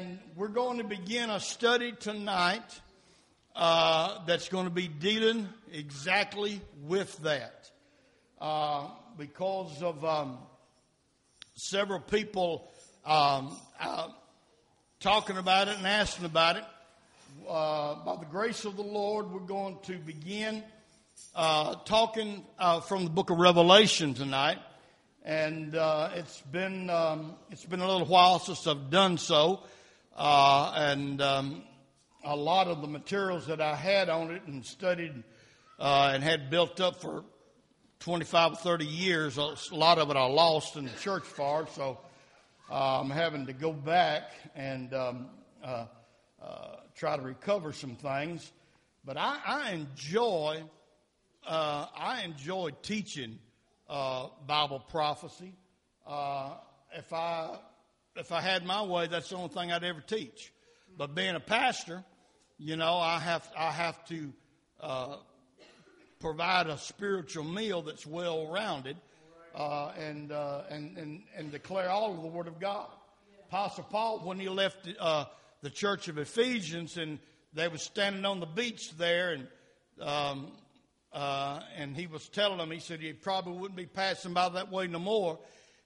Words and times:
and 0.00 0.18
we're 0.34 0.48
going 0.48 0.78
to 0.78 0.84
begin 0.84 1.28
a 1.28 1.38
study 1.38 1.92
tonight 1.92 2.80
uh, 3.54 4.24
that's 4.24 4.48
going 4.48 4.64
to 4.64 4.70
be 4.70 4.88
dealing 4.88 5.46
exactly 5.70 6.62
with 6.86 7.14
that. 7.18 7.70
Uh, 8.40 8.86
because 9.18 9.82
of 9.82 10.02
um, 10.02 10.38
several 11.54 12.00
people 12.00 12.70
um, 13.04 13.54
uh, 13.78 14.08
talking 15.00 15.36
about 15.36 15.68
it 15.68 15.76
and 15.76 15.86
asking 15.86 16.24
about 16.24 16.56
it, 16.56 16.64
uh, 17.46 17.96
by 17.96 18.16
the 18.16 18.26
grace 18.30 18.64
of 18.64 18.76
the 18.76 18.82
Lord, 18.82 19.30
we're 19.30 19.40
going 19.40 19.76
to 19.82 19.98
begin 19.98 20.62
uh, 21.34 21.74
talking 21.84 22.42
uh, 22.58 22.80
from 22.80 23.04
the 23.04 23.10
book 23.10 23.28
of 23.28 23.36
Revelation 23.36 24.14
tonight. 24.14 24.58
And 25.22 25.74
uh, 25.74 26.12
it's 26.14 26.40
been 26.40 26.88
um, 26.88 27.34
it's 27.50 27.66
been 27.66 27.80
a 27.80 27.86
little 27.86 28.06
while 28.06 28.38
since 28.38 28.66
I've 28.66 28.88
done 28.88 29.18
so, 29.18 29.60
uh, 30.16 30.72
and 30.76 31.20
um, 31.20 31.62
a 32.24 32.36
lot 32.36 32.68
of 32.68 32.80
the 32.80 32.88
materials 32.88 33.46
that 33.46 33.60
I 33.60 33.74
had 33.74 34.08
on 34.08 34.30
it 34.30 34.42
and 34.46 34.64
studied 34.64 35.22
uh, 35.78 36.12
and 36.14 36.22
had 36.22 36.50
built 36.50 36.80
up 36.80 37.00
for 37.00 37.24
25 38.00 38.52
or 38.52 38.56
30 38.56 38.86
years, 38.86 39.36
a 39.36 39.54
lot 39.72 39.98
of 39.98 40.10
it 40.10 40.16
I 40.16 40.24
lost 40.24 40.76
in 40.76 40.84
the 40.84 40.90
church 41.00 41.24
fire, 41.24 41.66
so 41.74 41.98
uh, 42.70 43.00
I'm 43.00 43.10
having 43.10 43.46
to 43.46 43.52
go 43.52 43.72
back 43.72 44.32
and 44.54 44.92
um, 44.94 45.26
uh, 45.62 45.86
uh, 46.42 46.76
try 46.94 47.16
to 47.16 47.22
recover 47.22 47.72
some 47.72 47.96
things. 47.96 48.52
But 49.04 49.16
I, 49.16 49.38
I 49.46 49.70
enjoy 49.72 50.62
I 51.46 52.22
enjoy 52.24 52.70
teaching 52.82 53.38
uh, 53.88 54.28
Bible 54.46 54.78
prophecy. 54.78 55.52
Uh, 56.06 56.50
if 56.96 57.12
I 57.12 57.58
if 58.16 58.32
I 58.32 58.40
had 58.40 58.64
my 58.64 58.82
way, 58.82 59.06
that's 59.06 59.30
the 59.30 59.36
only 59.36 59.48
thing 59.48 59.72
I'd 59.72 59.84
ever 59.84 60.00
teach. 60.00 60.52
But 60.96 61.14
being 61.14 61.34
a 61.34 61.40
pastor, 61.40 62.04
you 62.58 62.76
know, 62.76 62.96
I 62.96 63.18
have 63.18 63.48
I 63.56 63.70
have 63.70 64.04
to 64.08 64.32
uh, 64.80 65.16
provide 66.18 66.66
a 66.66 66.76
spiritual 66.78 67.44
meal 67.44 67.82
that's 67.82 68.06
well 68.06 68.46
rounded, 68.48 68.96
uh, 69.54 69.92
and, 69.98 70.32
uh, 70.32 70.62
and 70.68 70.96
and 70.98 71.22
and 71.36 71.50
declare 71.50 71.88
all 71.88 72.14
of 72.14 72.22
the 72.22 72.28
Word 72.28 72.48
of 72.48 72.60
God. 72.60 72.88
Apostle 73.48 73.84
Paul, 73.84 74.20
when 74.20 74.38
he 74.38 74.48
left 74.48 74.88
uh, 74.98 75.24
the 75.62 75.70
church 75.70 76.08
of 76.08 76.18
Ephesians, 76.18 76.96
and 76.96 77.18
they 77.52 77.68
were 77.68 77.78
standing 77.78 78.24
on 78.24 78.40
the 78.40 78.46
beach 78.46 78.96
there, 78.96 79.32
and 79.32 79.48
um, 80.00 80.52
uh, 81.12 81.60
and 81.76 81.96
he 81.96 82.06
was 82.06 82.28
telling 82.28 82.58
them, 82.58 82.70
he 82.70 82.78
said 82.78 83.00
he 83.00 83.12
probably 83.12 83.54
wouldn't 83.54 83.76
be 83.76 83.86
passing 83.86 84.32
by 84.32 84.48
that 84.50 84.70
way 84.70 84.86
no 84.86 84.98
more. 84.98 85.38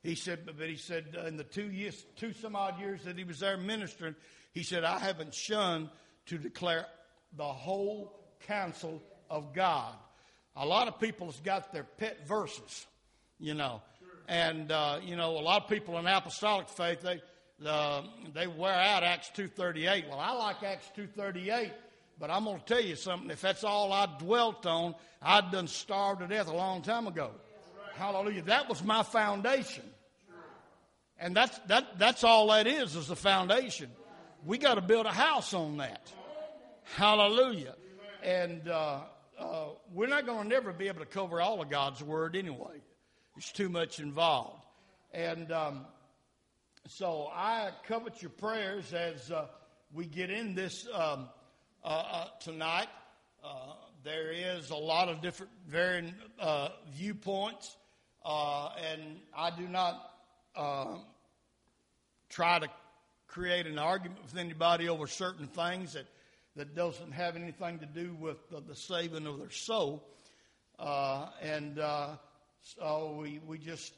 He 0.05 0.15
said, 0.15 0.47
but, 0.47 0.69
he 0.69 0.77
said 0.77 1.17
uh, 1.19 1.27
in 1.27 1.37
the 1.37 1.45
two 1.45 1.71
years, 1.71 2.05
two 2.17 2.33
some 2.33 2.55
odd 2.55 2.79
years 2.79 3.03
that 3.05 3.19
he 3.19 3.25
was 3.25 3.41
there 3.41 3.57
ministering, 3.57 4.15
he 4.53 4.63
said, 4.63 4.85
I 4.85 4.99
haven't 4.99 5.35
shunned 5.35 5.89
to 6.27 6.39
declare 6.39 6.87
the 7.37 7.45
whole 7.45 8.21
counsel 8.47 9.03
of 9.29 9.53
God. 9.53 9.95
A 10.57 10.67
lot 10.67 10.87
of 10.87 11.01
people 11.01 11.27
has 11.27 11.41
got 11.41 11.73
their 11.73 11.85
pet 11.85 12.29
verses, 12.29 12.87
you 13.41 13.55
know, 13.55 13.83
and 14.29 14.71
uh, 14.71 15.01
you 15.03 15.17
know 15.17 15.39
a 15.39 15.41
lot 15.41 15.65
of 15.65 15.69
people 15.69 15.99
in 15.99 16.07
apostolic 16.07 16.69
faith 16.69 17.03
they 17.03 17.21
uh, 17.67 18.03
they 18.33 18.47
wear 18.47 18.73
out 18.73 19.03
Acts 19.03 19.31
two 19.35 19.49
thirty 19.49 19.89
eight. 19.89 20.05
Well, 20.09 20.21
I 20.21 20.33
like 20.33 20.63
Acts 20.63 20.89
two 20.95 21.09
thirty 21.09 21.51
eight 21.51 21.73
but 22.19 22.31
I'm 22.31 22.45
going 22.45 22.59
to 22.59 22.65
tell 22.65 22.81
you 22.81 22.97
something. 22.97 23.31
If 23.31 23.41
that's 23.41 23.65
all 23.65 23.93
I 23.93 24.07
dwelt 24.19 24.67
on, 24.67 24.95
I'd 25.21 25.51
done 25.51 25.67
starved 25.67 26.21
to 26.21 26.29
death 26.29 26.49
a 26.49 26.55
long 26.55 26.83
time 26.83 27.07
ago. 27.07 27.31
Hallelujah. 27.95 28.43
That 28.43 28.69
was 28.69 28.83
my 28.83 29.03
foundation. 29.03 29.85
And 31.25 31.35
that's, 31.35 31.59
that, 31.69 31.99
that's 31.99 32.23
all 32.23 32.49
that 32.49 32.67
is, 32.67 32.95
is 32.97 33.09
the 33.09 33.17
foundation. 33.17 33.91
We 34.45 34.59
got 34.59 34.75
to 34.75 34.83
build 34.83 35.07
a 35.07 35.11
house 35.11 35.55
on 35.55 35.79
that. 35.79 36.13
Hallelujah. 36.97 37.77
And 38.23 38.69
uh, 38.69 39.01
uh, 39.39 39.65
we're 39.95 40.07
not 40.07 40.27
going 40.27 40.43
to 40.43 40.49
never 40.51 40.75
be 40.75 40.87
able 40.89 41.01
to 41.01 41.07
cover 41.07 41.41
all 41.41 41.63
of 41.63 41.71
God's 41.71 42.03
Word 42.03 42.37
anyway. 42.37 42.83
There's 43.35 43.51
too 43.53 43.71
much 43.71 44.01
involved. 44.01 44.67
And 45.15 45.51
um, 45.51 45.87
so 46.89 47.31
I 47.33 47.71
covet 47.89 48.21
your 48.21 48.31
prayers 48.31 48.93
as 48.93 49.31
uh, 49.31 49.47
we 49.95 50.05
get 50.05 50.29
in 50.29 50.55
this 50.55 50.87
um, 50.93 51.31
uh, 51.83 51.87
uh, 51.89 52.25
tonight. 52.39 52.89
Uh, 53.43 53.73
there 54.03 54.31
is 54.31 54.69
a 54.69 54.77
lot 54.77 55.09
of 55.09 55.23
different 55.23 55.53
varying 55.69 56.15
viewpoints, 56.93 57.79
and 58.23 59.21
I 59.35 59.51
do 59.57 59.67
not 59.67 60.11
try 62.35 62.59
to 62.59 62.69
create 63.29 63.67
an 63.67 63.79
argument 63.79 64.21
with 64.25 64.37
anybody 64.37 64.89
over 64.89 65.07
certain 65.07 65.47
things 65.47 65.93
that, 65.93 66.07
that 66.57 66.75
doesn't 66.75 67.13
have 67.13 67.37
anything 67.37 67.79
to 67.79 67.87
do 67.87 68.13
with 68.19 68.51
the, 68.51 68.61
the 68.61 68.75
saving 68.75 69.27
of 69.27 69.39
their 69.39 69.51
soul. 69.51 70.03
and 71.41 71.79
so 72.61 73.19
we, 73.21 73.41
we 73.47 73.59
just 73.59 73.93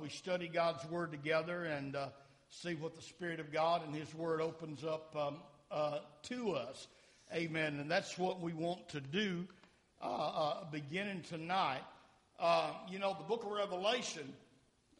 we 0.00 0.08
study 0.08 0.48
God's 0.48 0.84
Word 0.88 1.10
together 1.12 1.64
and 1.64 1.94
see 2.48 2.74
what 2.74 2.94
the 2.94 3.02
Spirit 3.02 3.38
of 3.38 3.52
God 3.52 3.86
and 3.86 3.94
His 3.94 4.14
Word 4.14 4.40
opens 4.40 4.82
up 4.82 5.14
um, 5.14 5.36
uh, 5.70 5.98
to 6.22 6.52
us. 6.52 6.86
Amen. 7.34 7.80
And 7.80 7.90
that's 7.90 8.16
what 8.16 8.40
we 8.40 8.52
want 8.52 8.88
to 8.90 9.00
do 9.00 9.44
uh, 10.00 10.06
uh, 10.06 10.64
beginning 10.70 11.22
tonight. 11.22 11.82
Uh, 12.38 12.70
you 12.88 12.98
know, 12.98 13.14
the 13.18 13.24
book 13.24 13.44
of 13.44 13.50
Revelation 13.50 14.32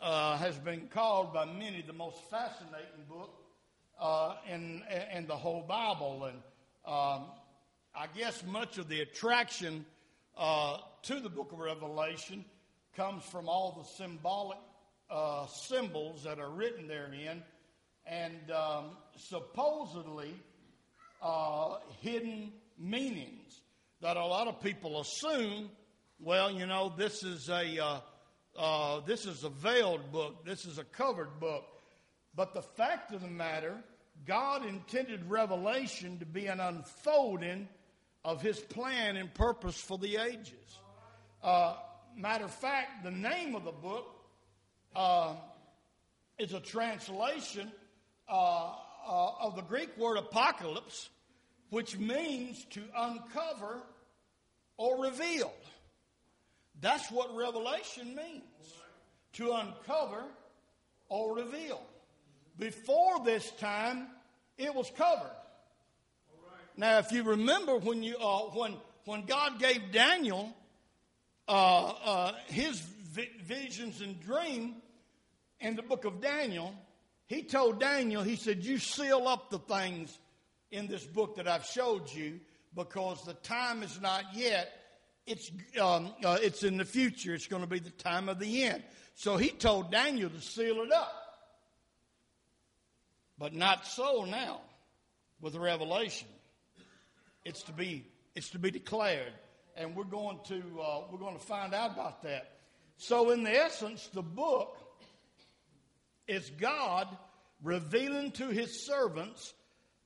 uh, 0.04 0.36
has 0.36 0.58
been 0.58 0.86
called 0.88 1.32
by 1.32 1.46
many 1.46 1.80
the 1.80 1.94
most 1.94 2.18
fascinating 2.30 3.04
book 3.08 3.30
uh, 3.98 4.34
in, 4.46 4.82
in 5.14 5.26
the 5.26 5.34
whole 5.34 5.62
Bible. 5.62 6.26
And 6.26 6.36
um, 6.84 7.24
I 7.94 8.06
guess 8.14 8.44
much 8.44 8.76
of 8.76 8.88
the 8.88 9.00
attraction 9.00 9.86
uh, 10.36 10.76
to 11.04 11.20
the 11.20 11.30
book 11.30 11.52
of 11.52 11.58
Revelation 11.58 12.44
comes 12.94 13.24
from 13.24 13.48
all 13.48 13.82
the 13.82 14.04
symbolic 14.04 14.58
symbols 15.48 16.24
that 16.24 16.38
are 16.38 16.50
written 16.50 16.86
therein. 16.86 17.42
And 18.06 18.50
um, 18.50 18.98
supposedly, 19.16 20.34
uh, 21.22 21.78
hidden 22.02 22.52
meanings 22.78 23.62
that 24.02 24.18
a 24.18 24.26
lot 24.26 24.48
of 24.48 24.60
people 24.60 25.00
assume. 25.00 25.70
Well, 26.20 26.50
you 26.50 26.66
know, 26.66 26.92
this 26.94 27.22
is 27.22 27.48
a 27.48 28.02
uh, 28.56 29.00
this 29.00 29.26
is 29.26 29.44
a 29.44 29.48
veiled 29.48 30.12
book. 30.12 30.44
This 30.44 30.64
is 30.64 30.78
a 30.78 30.84
covered 30.84 31.40
book. 31.40 31.64
But 32.36 32.54
the 32.54 32.62
fact 32.62 33.12
of 33.12 33.22
the 33.22 33.28
matter, 33.28 33.76
God 34.26 34.64
intended 34.66 35.28
Revelation 35.28 36.18
to 36.18 36.26
be 36.26 36.46
an 36.46 36.60
unfolding 36.60 37.68
of 38.24 38.42
His 38.42 38.58
plan 38.58 39.16
and 39.16 39.32
purpose 39.34 39.80
for 39.80 39.98
the 39.98 40.16
ages. 40.16 40.78
Uh, 41.42 41.76
matter 42.16 42.44
of 42.44 42.54
fact, 42.54 43.04
the 43.04 43.10
name 43.10 43.54
of 43.54 43.64
the 43.64 43.72
book 43.72 44.06
uh, 44.96 45.34
is 46.38 46.52
a 46.52 46.60
translation 46.60 47.70
uh, 48.28 48.72
uh, 49.06 49.30
of 49.40 49.56
the 49.56 49.62
Greek 49.62 49.96
word 49.98 50.16
apocalypse, 50.16 51.10
which 51.70 51.98
means 51.98 52.64
to 52.70 52.82
uncover 52.96 53.82
or 54.76 55.02
reveal. 55.02 55.52
That's 56.84 57.10
what 57.10 57.34
revelation 57.34 58.14
means 58.14 58.42
to 59.32 59.52
uncover 59.52 60.22
or 61.08 61.34
reveal. 61.34 61.80
Before 62.58 63.24
this 63.24 63.50
time, 63.52 64.08
it 64.58 64.74
was 64.74 64.90
covered. 64.94 65.34
Now, 66.76 66.98
if 66.98 67.10
you 67.10 67.22
remember 67.22 67.78
when 67.78 68.02
you 68.02 68.18
uh, 68.18 68.50
when 68.50 68.74
when 69.06 69.24
God 69.24 69.58
gave 69.58 69.92
Daniel 69.92 70.54
uh, 71.48 71.86
uh, 72.04 72.32
his 72.48 72.80
vi- 72.80 73.30
visions 73.42 74.02
and 74.02 74.20
dream 74.20 74.74
in 75.60 75.76
the 75.76 75.82
book 75.82 76.04
of 76.04 76.20
Daniel, 76.20 76.74
he 77.24 77.44
told 77.44 77.80
Daniel, 77.80 78.22
he 78.22 78.36
said, 78.36 78.62
"You 78.62 78.76
seal 78.76 79.26
up 79.26 79.48
the 79.48 79.58
things 79.58 80.18
in 80.70 80.86
this 80.86 81.06
book 81.06 81.36
that 81.36 81.48
I've 81.48 81.64
showed 81.64 82.12
you 82.12 82.40
because 82.76 83.24
the 83.24 83.32
time 83.32 83.82
is 83.82 83.98
not 84.02 84.24
yet. 84.34 84.83
It's, 85.26 85.50
um, 85.80 86.12
uh, 86.22 86.38
it's 86.40 86.62
in 86.62 86.76
the 86.76 86.84
future. 86.84 87.34
It's 87.34 87.46
going 87.46 87.62
to 87.62 87.68
be 87.68 87.78
the 87.78 87.90
time 87.90 88.28
of 88.28 88.38
the 88.38 88.64
end. 88.64 88.82
So 89.14 89.36
he 89.36 89.50
told 89.50 89.90
Daniel 89.90 90.28
to 90.28 90.40
seal 90.40 90.82
it 90.82 90.92
up. 90.92 91.12
But 93.38 93.54
not 93.54 93.86
so 93.86 94.24
now 94.24 94.60
with 95.40 95.54
the 95.54 95.60
Revelation. 95.60 96.28
It's 97.44 97.62
to 97.64 97.72
be, 97.72 98.06
it's 98.34 98.50
to 98.50 98.58
be 98.58 98.70
declared. 98.70 99.32
And 99.76 99.96
we're 99.96 100.04
going 100.04 100.38
to, 100.48 100.62
uh, 100.80 101.00
we're 101.10 101.18
going 101.18 101.36
to 101.36 101.44
find 101.44 101.74
out 101.74 101.92
about 101.92 102.22
that. 102.22 102.50
So 102.96 103.30
in 103.30 103.42
the 103.42 103.50
essence, 103.50 104.08
the 104.12 104.22
book 104.22 104.78
is 106.28 106.50
God 106.50 107.08
revealing 107.62 108.30
to 108.32 108.48
his 108.48 108.86
servants 108.86 109.52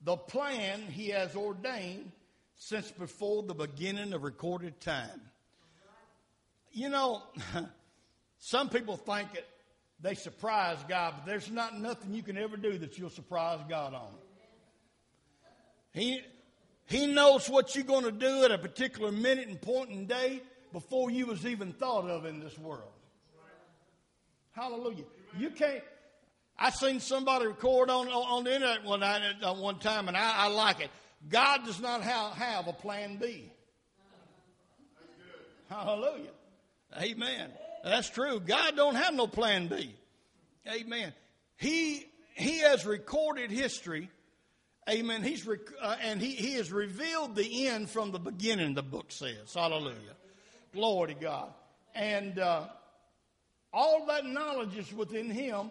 the 0.02 0.16
plan 0.16 0.80
he 0.82 1.08
has 1.08 1.34
ordained 1.34 2.12
since 2.58 2.90
before 2.90 3.44
the 3.44 3.54
beginning 3.54 4.12
of 4.12 4.24
recorded 4.24 4.80
time. 4.80 5.20
You 6.72 6.90
know, 6.90 7.22
some 8.38 8.68
people 8.68 8.96
think 8.96 9.32
that 9.32 9.46
they 10.00 10.14
surprise 10.14 10.76
God, 10.88 11.14
but 11.16 11.26
there's 11.26 11.50
not 11.50 11.78
nothing 11.78 12.12
you 12.12 12.22
can 12.22 12.36
ever 12.36 12.56
do 12.56 12.76
that 12.78 12.98
you'll 12.98 13.10
surprise 13.10 13.60
God 13.68 13.94
on. 13.94 14.12
He, 15.92 16.20
he 16.86 17.06
knows 17.06 17.48
what 17.48 17.74
you're 17.74 17.84
going 17.84 18.04
to 18.04 18.12
do 18.12 18.44
at 18.44 18.50
a 18.50 18.58
particular 18.58 19.10
minute 19.10 19.48
and 19.48 19.60
point 19.60 19.90
in 19.90 20.06
day 20.06 20.42
before 20.72 21.10
you 21.10 21.26
was 21.26 21.46
even 21.46 21.72
thought 21.72 22.04
of 22.04 22.26
in 22.26 22.40
this 22.40 22.58
world. 22.58 22.92
Hallelujah. 24.52 25.04
You 25.38 25.50
can't. 25.50 25.82
I 26.58 26.70
seen 26.70 26.98
somebody 26.98 27.46
record 27.46 27.88
on, 27.88 28.08
on 28.08 28.44
the 28.44 28.54
internet 28.54 28.84
one 28.84 29.00
night 29.00 29.22
uh, 29.42 29.54
one 29.54 29.78
time, 29.78 30.08
and 30.08 30.16
I, 30.16 30.46
I 30.46 30.48
like 30.48 30.80
it. 30.80 30.90
God 31.26 31.64
does 31.64 31.80
not 31.80 32.02
have, 32.02 32.32
have 32.32 32.68
a 32.68 32.72
plan 32.72 33.16
B. 33.16 33.50
Hallelujah. 35.68 36.30
Amen. 37.00 37.50
That's 37.84 38.08
true. 38.08 38.40
God 38.40 38.76
don't 38.76 38.94
have 38.94 39.14
no 39.14 39.26
plan 39.26 39.68
B. 39.68 39.94
Amen. 40.66 41.12
He 41.56 42.06
he 42.34 42.60
has 42.60 42.86
recorded 42.86 43.50
history. 43.50 44.10
Amen. 44.88 45.22
He's 45.22 45.46
rec- 45.46 45.60
uh, 45.80 45.96
and 46.02 46.20
he 46.20 46.30
he 46.30 46.54
has 46.54 46.72
revealed 46.72 47.36
the 47.36 47.66
end 47.66 47.90
from 47.90 48.12
the 48.12 48.18
beginning. 48.18 48.74
The 48.74 48.82
book 48.82 49.06
says. 49.08 49.52
Hallelujah. 49.54 50.16
Glory 50.72 51.14
to 51.14 51.20
God. 51.20 51.52
And 51.94 52.38
uh, 52.38 52.66
all 53.72 54.06
that 54.06 54.24
knowledge 54.24 54.76
is 54.76 54.92
within 54.92 55.30
him. 55.30 55.70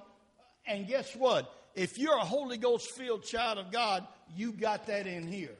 And 0.67 0.87
guess 0.87 1.15
what? 1.15 1.51
If 1.73 1.97
you're 1.97 2.17
a 2.17 2.25
Holy 2.25 2.57
Ghost 2.57 2.91
filled 2.91 3.23
child 3.23 3.57
of 3.57 3.71
God, 3.71 4.05
you 4.35 4.51
got 4.51 4.87
that 4.87 5.07
in 5.07 5.27
here. 5.27 5.55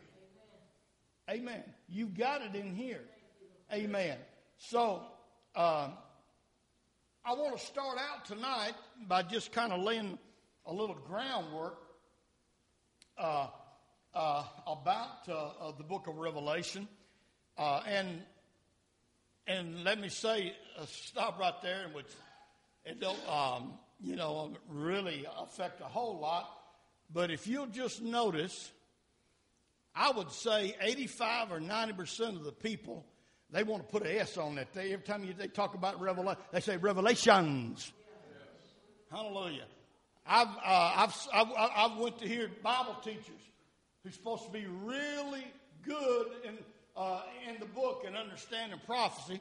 Amen. 1.29 1.63
You 1.89 2.07
got 2.07 2.41
it 2.41 2.55
in 2.55 2.73
here. 2.73 3.03
Amen. 3.71 4.17
So, 4.57 5.01
uh, 5.55 5.89
I 7.25 7.33
want 7.33 7.57
to 7.57 7.65
start 7.65 7.97
out 7.97 8.25
tonight 8.25 8.73
by 9.07 9.23
just 9.23 9.51
kind 9.51 9.73
of 9.73 9.81
laying 9.81 10.17
a 10.65 10.73
little 10.73 10.95
groundwork 10.95 11.77
uh, 13.17 13.47
uh, 14.13 14.43
about 14.65 15.27
uh, 15.27 15.71
the 15.77 15.83
book 15.83 16.07
of 16.07 16.17
Revelation. 16.17 16.87
Uh, 17.57 17.81
and 17.85 18.21
and 19.47 19.83
let 19.83 19.99
me 19.99 20.09
say, 20.09 20.53
uh, 20.77 20.85
stop 20.85 21.39
right 21.39 21.61
there, 21.61 21.87
which 21.93 22.07
it 22.83 22.99
don't, 22.99 23.17
um, 23.29 23.73
you 24.01 24.15
know, 24.15 24.51
really 24.69 25.25
affect 25.39 25.81
a 25.81 25.85
whole 25.85 26.19
lot. 26.19 26.49
But 27.11 27.31
if 27.31 27.47
you'll 27.47 27.67
just 27.67 28.01
notice, 28.01 28.71
I 29.95 30.11
would 30.11 30.31
say 30.31 30.75
85 30.81 31.51
or 31.51 31.59
90 31.59 31.93
percent 31.93 32.37
of 32.37 32.43
the 32.43 32.51
people 32.51 33.05
they 33.49 33.63
want 33.63 33.81
to 33.83 33.89
put 33.89 34.05
an 34.05 34.17
S 34.17 34.37
on 34.37 34.55
that. 34.55 34.73
They, 34.73 34.93
every 34.93 35.05
time 35.05 35.23
you, 35.23 35.33
they 35.33 35.47
talk 35.47 35.73
about 35.73 36.01
revelation, 36.01 36.39
they 36.51 36.59
say 36.59 36.77
revelations. 36.77 37.91
Hallelujah. 39.09 39.63
I've, 40.25 40.47
uh, 40.47 40.51
I've, 40.65 41.27
I've, 41.33 41.47
I've 41.57 41.97
went 41.97 42.19
to 42.19 42.27
hear 42.27 42.51
Bible 42.61 42.97
teachers 43.01 43.41
who's 44.03 44.15
supposed 44.15 44.45
to 44.45 44.51
be 44.51 44.65
really 44.83 45.45
good 45.85 46.27
in, 46.43 46.57
uh, 46.97 47.21
in 47.47 47.57
the 47.61 47.65
book 47.65 48.03
and 48.05 48.17
understanding 48.17 48.79
prophecy. 48.85 49.39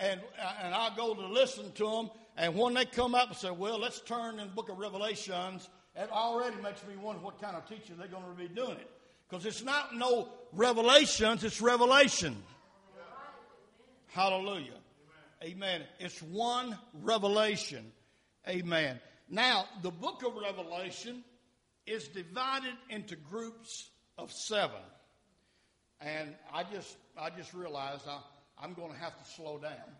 And, 0.00 0.20
uh, 0.42 0.52
and 0.64 0.74
I 0.74 0.90
go 0.96 1.14
to 1.14 1.26
listen 1.28 1.70
to 1.72 1.84
them. 1.88 2.10
And 2.36 2.56
when 2.56 2.74
they 2.74 2.84
come 2.84 3.14
up 3.14 3.28
and 3.28 3.36
say, 3.36 3.52
well, 3.52 3.78
let's 3.78 4.00
turn 4.00 4.40
in 4.40 4.48
the 4.48 4.52
book 4.52 4.68
of 4.68 4.78
Revelations, 4.78 5.68
it 5.96 6.10
already 6.10 6.56
makes 6.62 6.84
me 6.86 6.96
wonder 6.96 7.22
what 7.22 7.40
kind 7.40 7.56
of 7.56 7.68
teaching 7.68 7.96
they're 7.98 8.08
going 8.08 8.24
to 8.24 8.38
be 8.38 8.48
doing 8.48 8.72
it. 8.78 8.90
Because 9.28 9.46
it's 9.46 9.62
not 9.62 9.96
no 9.96 10.28
revelations, 10.52 11.44
it's 11.44 11.60
revelation. 11.60 12.36
Hallelujah. 14.08 14.78
Amen. 15.42 15.82
It's 15.98 16.22
one 16.22 16.78
revelation. 17.02 17.92
Amen. 18.48 19.00
Now, 19.28 19.64
the 19.82 19.90
book 19.90 20.22
of 20.24 20.34
Revelation 20.36 21.24
is 21.86 22.08
divided 22.08 22.74
into 22.90 23.16
groups 23.16 23.88
of 24.16 24.30
seven. 24.30 24.80
And 26.00 26.34
I 26.52 26.64
just 26.64 26.96
I 27.18 27.30
just 27.30 27.54
realized 27.54 28.02
I, 28.08 28.20
I'm 28.62 28.74
going 28.74 28.92
to 28.92 28.98
have 28.98 29.16
to 29.18 29.30
slow 29.30 29.58
down 29.58 29.90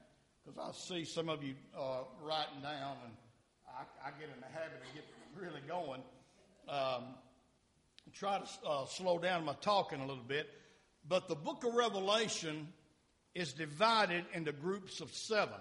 because 0.45 0.59
I 0.59 0.71
see 0.73 1.05
some 1.05 1.29
of 1.29 1.43
you 1.43 1.55
uh, 1.77 2.05
writing 2.23 2.61
down, 2.63 2.97
and 3.05 3.13
I, 3.67 3.83
I, 4.07 4.11
get 4.21 4.29
in 4.29 4.41
the 4.41 4.53
habit 4.53 4.77
of 4.77 4.95
getting 4.95 5.24
really 5.41 5.61
going. 5.69 6.03
Um, 6.69 7.05
try 8.13 8.39
to 8.39 8.69
uh, 8.69 8.87
slow 8.87 9.19
down 9.19 9.45
my 9.45 9.55
talking 9.61 10.01
a 10.01 10.07
little 10.07 10.23
bit. 10.23 10.49
But 11.07 11.29
the 11.29 11.35
book 11.35 11.65
of 11.65 11.75
Revelation 11.75 12.69
is 13.35 13.53
divided 13.53 14.25
into 14.33 14.53
groups 14.53 15.01
of 15.01 15.13
seven. 15.13 15.61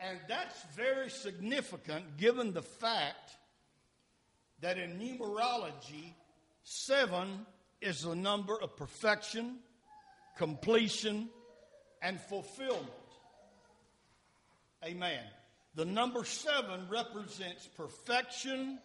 And 0.00 0.18
that's 0.28 0.60
very 0.74 1.10
significant 1.10 2.16
given 2.16 2.52
the 2.52 2.62
fact 2.62 3.36
that 4.60 4.78
in 4.78 4.98
numerology, 4.98 6.14
seven 6.64 7.46
is 7.80 8.02
the 8.02 8.14
number 8.14 8.60
of 8.60 8.76
perfection, 8.76 9.58
completion, 10.36 11.28
and 12.00 12.20
fulfillment. 12.20 12.88
Amen. 14.84 15.22
The 15.74 15.84
number 15.84 16.24
seven 16.24 16.86
represents 16.88 17.66
perfection, 17.76 18.78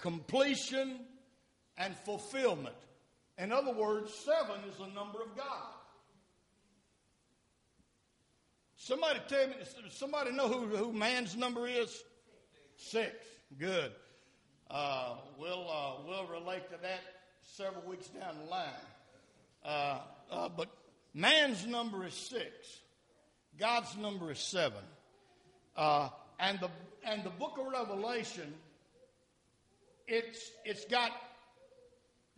completion, 0.00 1.00
and 1.76 1.94
fulfillment. 2.04 2.76
In 3.36 3.52
other 3.52 3.72
words, 3.72 4.12
seven 4.14 4.60
is 4.70 4.76
the 4.76 4.86
number 4.86 5.20
of 5.20 5.36
God. 5.36 5.74
Somebody 8.76 9.20
tell 9.28 9.48
me, 9.48 9.54
somebody 9.90 10.30
know 10.32 10.48
who, 10.48 10.76
who 10.76 10.92
man's 10.92 11.36
number 11.36 11.66
is? 11.66 12.02
Six. 12.76 13.12
Good. 13.58 13.92
Uh, 14.70 15.14
we'll, 15.38 15.66
uh, 15.70 15.92
we'll 16.06 16.26
relate 16.26 16.68
to 16.70 16.76
that 16.82 17.00
several 17.42 17.82
weeks 17.88 18.08
down 18.08 18.34
the 18.44 18.50
line. 18.50 18.68
Uh, 19.64 19.98
uh, 20.30 20.48
but 20.54 20.68
man's 21.14 21.66
number 21.66 22.06
is 22.06 22.14
six. 22.14 22.50
God's 23.58 23.96
number 23.96 24.32
is 24.32 24.38
seven. 24.38 24.82
Uh, 25.76 26.08
and 26.38 26.60
the 26.60 26.70
and 27.06 27.22
the 27.24 27.30
book 27.30 27.58
of 27.58 27.66
Revelation, 27.66 28.54
it's 30.06 30.50
it's 30.64 30.84
got 30.86 31.12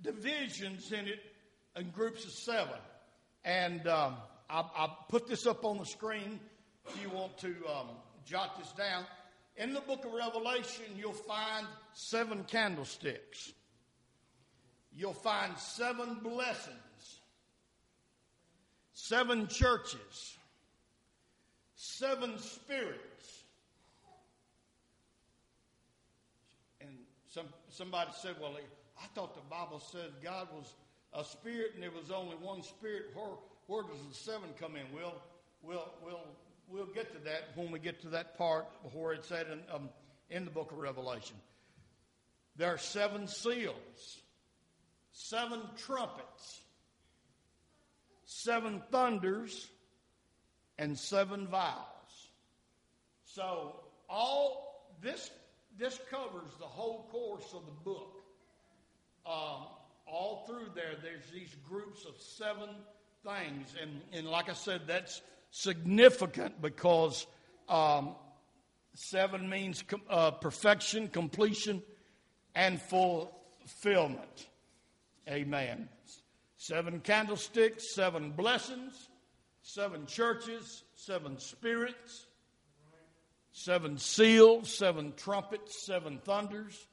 divisions 0.02 0.92
in 0.92 1.06
it 1.06 1.20
in 1.76 1.90
groups 1.90 2.24
of 2.24 2.32
seven. 2.32 2.78
And 3.44 3.86
um, 3.86 4.16
I'll, 4.50 4.72
I'll, 4.76 4.98
put 5.08 5.28
this 5.28 5.46
up 5.46 5.64
on 5.64 5.78
the 5.78 5.86
screen 5.86 6.40
if 6.88 7.00
you 7.02 7.10
want 7.10 7.38
to 7.38 7.48
um, 7.68 7.88
jot 8.24 8.58
this 8.58 8.72
down. 8.72 9.04
In 9.56 9.72
the 9.72 9.80
book 9.80 10.04
of 10.04 10.12
Revelation, 10.12 10.84
you'll 10.98 11.12
find 11.12 11.66
seven 11.94 12.44
candlesticks. 12.44 13.52
You'll 14.94 15.12
find 15.12 15.56
seven 15.58 16.18
blessings, 16.22 17.20
seven 18.92 19.46
churches, 19.46 20.36
seven 21.74 22.38
spirits. 22.38 23.44
And 26.80 26.90
some, 27.28 27.46
somebody 27.76 28.10
said, 28.20 28.36
well, 28.40 28.56
I 29.02 29.06
thought 29.14 29.34
the 29.34 29.42
Bible 29.50 29.80
said 29.92 30.10
God 30.22 30.48
was 30.54 30.74
a 31.12 31.24
spirit 31.24 31.72
and 31.74 31.82
there 31.82 31.90
was 31.90 32.10
only 32.10 32.36
one 32.36 32.62
spirit. 32.62 33.06
Where, 33.14 33.26
where 33.66 33.82
does 33.82 34.00
the 34.08 34.14
seven 34.14 34.48
come 34.58 34.76
in? 34.76 34.82
We'll, 34.94 35.14
we'll, 35.62 35.88
we'll, 36.02 36.24
we'll 36.68 36.94
get 36.94 37.12
to 37.12 37.18
that 37.24 37.50
when 37.54 37.70
we 37.70 37.78
get 37.78 38.00
to 38.02 38.08
that 38.10 38.38
part 38.38 38.66
where 38.92 39.12
it's 39.12 39.28
said 39.28 39.46
in, 39.52 39.60
um, 39.74 39.88
in 40.30 40.44
the 40.44 40.50
book 40.50 40.72
of 40.72 40.78
Revelation. 40.78 41.36
There 42.56 42.72
are 42.72 42.78
seven 42.78 43.28
seals, 43.28 44.18
seven 45.12 45.60
trumpets, 45.76 46.60
seven 48.24 48.82
thunders, 48.90 49.68
and 50.78 50.98
seven 50.98 51.46
vials. 51.46 51.84
So 53.24 53.76
all 54.08 54.90
this 55.02 55.30
this 55.78 55.98
covers 56.10 56.52
the 56.58 56.66
whole 56.66 57.08
course 57.10 57.52
of 57.54 57.64
the 57.66 57.72
book. 57.84 58.22
Um, 59.26 59.66
all 60.06 60.44
through 60.46 60.70
there, 60.74 60.94
there's 61.02 61.28
these 61.32 61.54
groups 61.68 62.04
of 62.04 62.14
seven 62.20 62.68
things. 63.24 63.74
And, 63.80 64.00
and 64.12 64.26
like 64.26 64.48
I 64.48 64.54
said, 64.54 64.82
that's 64.86 65.20
significant 65.50 66.60
because 66.62 67.26
um, 67.68 68.14
seven 68.94 69.48
means 69.48 69.82
com- 69.82 70.02
uh, 70.08 70.30
perfection, 70.32 71.08
completion, 71.08 71.82
and 72.54 72.80
fulfillment. 72.80 74.46
Amen. 75.28 75.88
Seven 76.56 77.00
candlesticks, 77.00 77.94
seven 77.94 78.30
blessings, 78.30 79.08
seven 79.62 80.06
churches, 80.06 80.84
seven 80.94 81.38
spirits, 81.38 82.26
seven 83.56 83.98
seals, 83.98 84.72
seven 84.72 85.14
trumpets, 85.16 85.84
seven 85.84 86.18
thunders, 86.24 86.86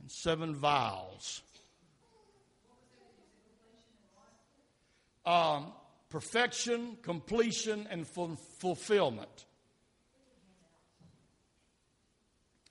and 0.00 0.10
seven 0.10 0.54
vials. 0.54 1.42
um, 5.26 5.72
perfection, 6.10 6.98
completion, 7.02 7.86
and 7.90 8.06
ful- 8.06 8.36
fulfillment. 8.58 9.46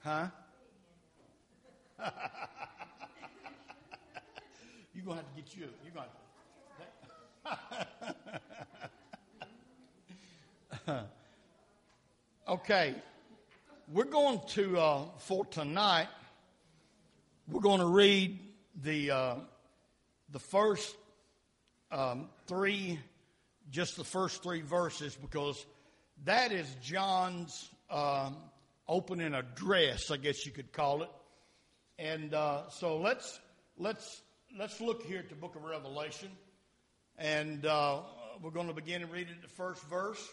Huh? 0.04 0.28
you 4.94 5.02
you're 5.06 5.20
to 5.20 5.26
have 5.26 5.36
to 5.36 5.42
get 5.42 5.56
you. 5.56 5.70
You're 5.84 5.94
going 5.94 6.08
to. 10.86 11.06
okay. 12.50 12.96
We're 13.92 14.06
going 14.06 14.40
to, 14.50 14.80
uh, 14.80 15.06
for 15.20 15.46
tonight, 15.46 16.08
we're 17.50 17.60
going 17.60 17.82
to 17.82 17.86
read 17.86 18.40
the, 18.82 19.12
uh, 19.12 19.36
the 20.32 20.40
first 20.40 20.96
um, 21.92 22.30
three, 22.48 22.98
just 23.72 23.98
the 23.98 24.06
first 24.06 24.42
three 24.42 24.62
verses, 24.62 25.18
because 25.18 25.66
that 26.24 26.54
is 26.54 26.66
John's 26.82 27.70
um, 27.90 28.38
opening 28.88 29.34
address, 29.34 30.10
I 30.12 30.16
guess 30.16 30.46
you 30.46 30.54
could 30.54 30.72
call 30.72 31.04
it. 31.04 31.10
And 32.00 32.34
uh, 32.34 32.70
so 32.70 32.98
let's 32.98 33.38
let's 33.78 34.22
let's 34.58 34.80
look 34.80 35.04
here 35.04 35.20
at 35.20 35.28
the 35.28 35.36
book 35.36 35.58
of 35.58 35.64
Revelation, 35.64 36.30
and 37.18 37.66
uh, 37.66 38.00
we're 38.42 38.52
going 38.52 38.68
to 38.68 38.74
begin 38.74 39.02
and 39.04 39.12
read 39.12 39.28
it 39.30 39.42
the 39.42 39.50
first 39.50 39.84
verse. 39.90 40.26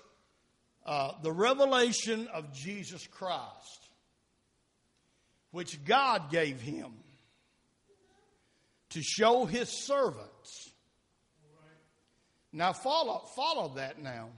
Uh, 0.85 1.13
the 1.23 1.33
revelation 1.33 2.29
of 2.29 2.53
Jesus 2.53 3.07
Christ, 3.07 3.91
which 5.51 5.85
God 5.85 6.31
gave 6.31 6.61
him 6.61 6.93
to 8.91 9.03
show 9.03 9.45
his 9.45 9.69
servants. 9.69 10.71
Now 12.53 12.73
follow 12.73 13.25
follow 13.37 13.73
that 13.77 14.03
now. 14.03 14.29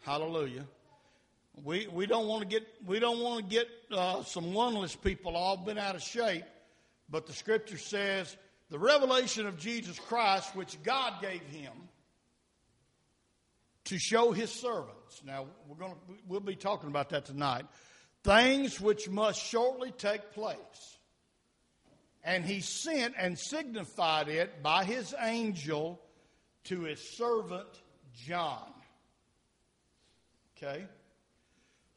Hallelujah. 0.00 0.64
We, 1.64 1.88
we 1.88 2.06
don't 2.06 2.28
want 2.28 2.42
to 2.42 2.48
get 2.48 2.66
we 2.86 3.00
don't 3.00 3.20
want 3.20 3.44
to 3.44 3.50
get 3.50 3.68
uh, 3.90 4.22
some 4.22 4.54
oneness 4.54 4.94
people 4.94 5.36
all 5.36 5.56
been 5.56 5.76
out 5.76 5.96
of 5.96 6.02
shape, 6.02 6.44
but 7.10 7.26
the 7.26 7.32
Scripture 7.32 7.78
says 7.78 8.36
the 8.70 8.78
revelation 8.78 9.46
of 9.46 9.58
Jesus 9.58 9.98
Christ, 9.98 10.54
which 10.54 10.82
God 10.82 11.20
gave 11.20 11.42
him 11.42 11.72
to 13.88 13.98
show 13.98 14.32
His 14.32 14.50
servants. 14.50 15.22
Now 15.24 15.46
we're 15.66 15.76
going 15.76 15.92
to 15.92 15.98
we'll 16.26 16.40
be 16.40 16.56
talking 16.56 16.88
about 16.88 17.10
that 17.10 17.26
tonight. 17.26 17.66
Things 18.24 18.80
which 18.80 19.08
must 19.08 19.40
shortly 19.40 19.92
take 19.92 20.32
place, 20.32 20.98
and 22.24 22.44
He 22.44 22.60
sent 22.60 23.14
and 23.18 23.38
signified 23.38 24.28
it 24.28 24.62
by 24.62 24.84
His 24.84 25.14
angel 25.20 26.00
to 26.64 26.82
His 26.82 27.00
servant 27.00 27.68
John. 28.26 28.72
Okay 30.56 30.86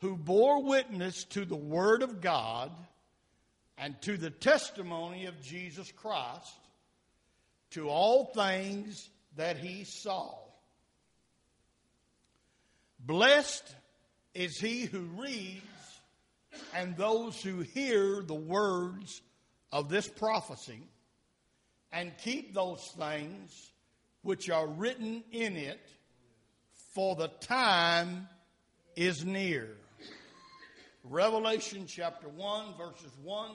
who 0.01 0.17
bore 0.17 0.63
witness 0.63 1.23
to 1.25 1.45
the 1.45 1.55
Word 1.55 2.01
of 2.01 2.21
God 2.21 2.71
and 3.77 3.99
to 4.01 4.17
the 4.17 4.31
testimony 4.31 5.25
of 5.25 5.41
Jesus 5.41 5.91
Christ, 5.91 6.57
to 7.71 7.87
all 7.87 8.25
things 8.25 9.09
that 9.37 9.57
he 9.57 9.83
saw. 9.83 10.33
Blessed 13.05 13.75
is 14.33 14.59
he 14.59 14.85
who 14.85 15.01
reads 15.21 15.61
and 16.75 16.95
those 16.95 17.41
who 17.41 17.61
hear 17.61 18.21
the 18.21 18.35
words 18.35 19.21
of 19.71 19.89
this 19.89 20.07
prophecy 20.07 20.81
and 21.91 22.11
keep 22.19 22.53
those 22.53 22.93
things 22.97 23.71
which 24.21 24.49
are 24.49 24.67
written 24.67 25.23
in 25.31 25.57
it, 25.57 25.81
for 26.93 27.15
the 27.15 27.29
time 27.39 28.27
is 28.95 29.25
near. 29.25 29.69
Revelation 31.03 31.85
chapter 31.87 32.29
1, 32.29 32.75
verses 32.77 33.11
1, 33.23 33.51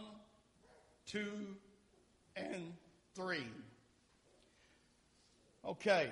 2, 1.06 1.28
and 2.34 2.72
3. 3.14 3.38
Okay. 5.64 6.10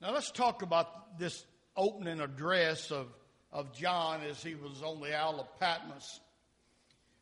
Now 0.00 0.12
let's 0.12 0.30
talk 0.30 0.62
about 0.62 1.18
this 1.18 1.44
opening 1.76 2.20
address 2.20 2.90
of, 2.90 3.08
of 3.52 3.72
John 3.72 4.20
as 4.22 4.42
he 4.42 4.54
was 4.54 4.82
on 4.82 5.00
the 5.00 5.16
Isle 5.16 5.40
of 5.40 5.60
Patmos. 5.60 6.20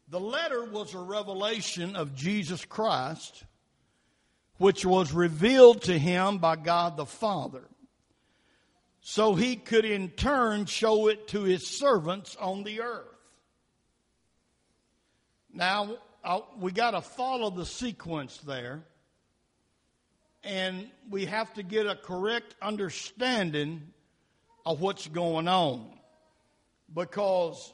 The 0.09 0.21
letter 0.21 0.65
was 0.65 0.95
a 0.95 0.99
revelation 0.99 1.97
of 1.97 2.15
Jesus 2.15 2.65
Christ, 2.65 3.45
which 4.59 4.85
was 4.85 5.13
revealed 5.13 5.83
to 5.83 5.99
him 5.99 6.39
by 6.39 6.57
God 6.57 6.97
the 6.97 7.07
Father 7.07 7.63
so 9.03 9.35
he 9.35 9.57
could 9.57 9.85
in 9.85 10.11
turn 10.11 10.65
show 10.65 11.09
it 11.09 11.29
to 11.29 11.43
his 11.43 11.67
servants 11.67 12.37
on 12.37 12.63
the 12.63 12.81
earth. 12.81 13.09
Now, 15.53 15.97
uh, 16.25 16.41
we 16.59 16.71
got 16.71 16.93
to 16.93 17.01
follow 17.01 17.51
the 17.51 17.67
sequence 17.67 18.39
there, 18.39 18.85
and 20.45 20.89
we 21.11 21.27
have 21.27 21.53
to 21.55 21.65
get 21.65 21.87
a 21.87 21.97
correct 21.97 22.55
understanding 22.63 23.83
of 24.65 24.81
what's 24.81 25.07
going 25.09 25.49
on. 25.49 25.87
Because 26.95 27.73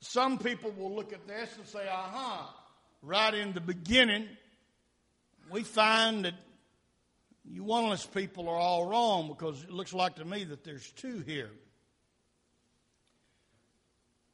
some 0.00 0.38
people 0.38 0.72
will 0.76 0.94
look 0.94 1.12
at 1.12 1.26
this 1.26 1.50
and 1.56 1.66
say, 1.66 1.86
aha, 1.88 2.54
right 3.02 3.34
in 3.34 3.52
the 3.52 3.60
beginning, 3.60 4.28
we 5.50 5.62
find 5.62 6.24
that 6.24 6.34
you 7.44 7.64
oneness 7.64 8.04
people 8.06 8.48
are 8.48 8.56
all 8.56 8.86
wrong 8.86 9.28
because 9.28 9.62
it 9.62 9.70
looks 9.70 9.92
like 9.92 10.16
to 10.16 10.24
me 10.24 10.44
that 10.44 10.64
there's 10.64 10.90
two 10.92 11.22
here. 11.26 11.50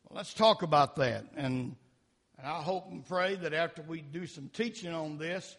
Well, 0.08 0.16
let's 0.16 0.32
talk 0.34 0.62
about 0.62 0.96
that. 0.96 1.24
And, 1.36 1.76
and 2.38 2.46
I 2.46 2.62
hope 2.62 2.90
and 2.90 3.06
pray 3.06 3.34
that 3.36 3.52
after 3.52 3.82
we 3.82 4.00
do 4.00 4.26
some 4.26 4.48
teaching 4.52 4.92
on 4.92 5.18
this, 5.18 5.56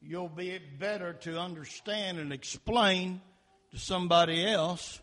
you'll 0.00 0.28
be 0.28 0.58
better 0.78 1.12
to 1.12 1.38
understand 1.38 2.18
and 2.18 2.32
explain 2.32 3.20
to 3.70 3.78
somebody 3.78 4.46
else 4.46 5.00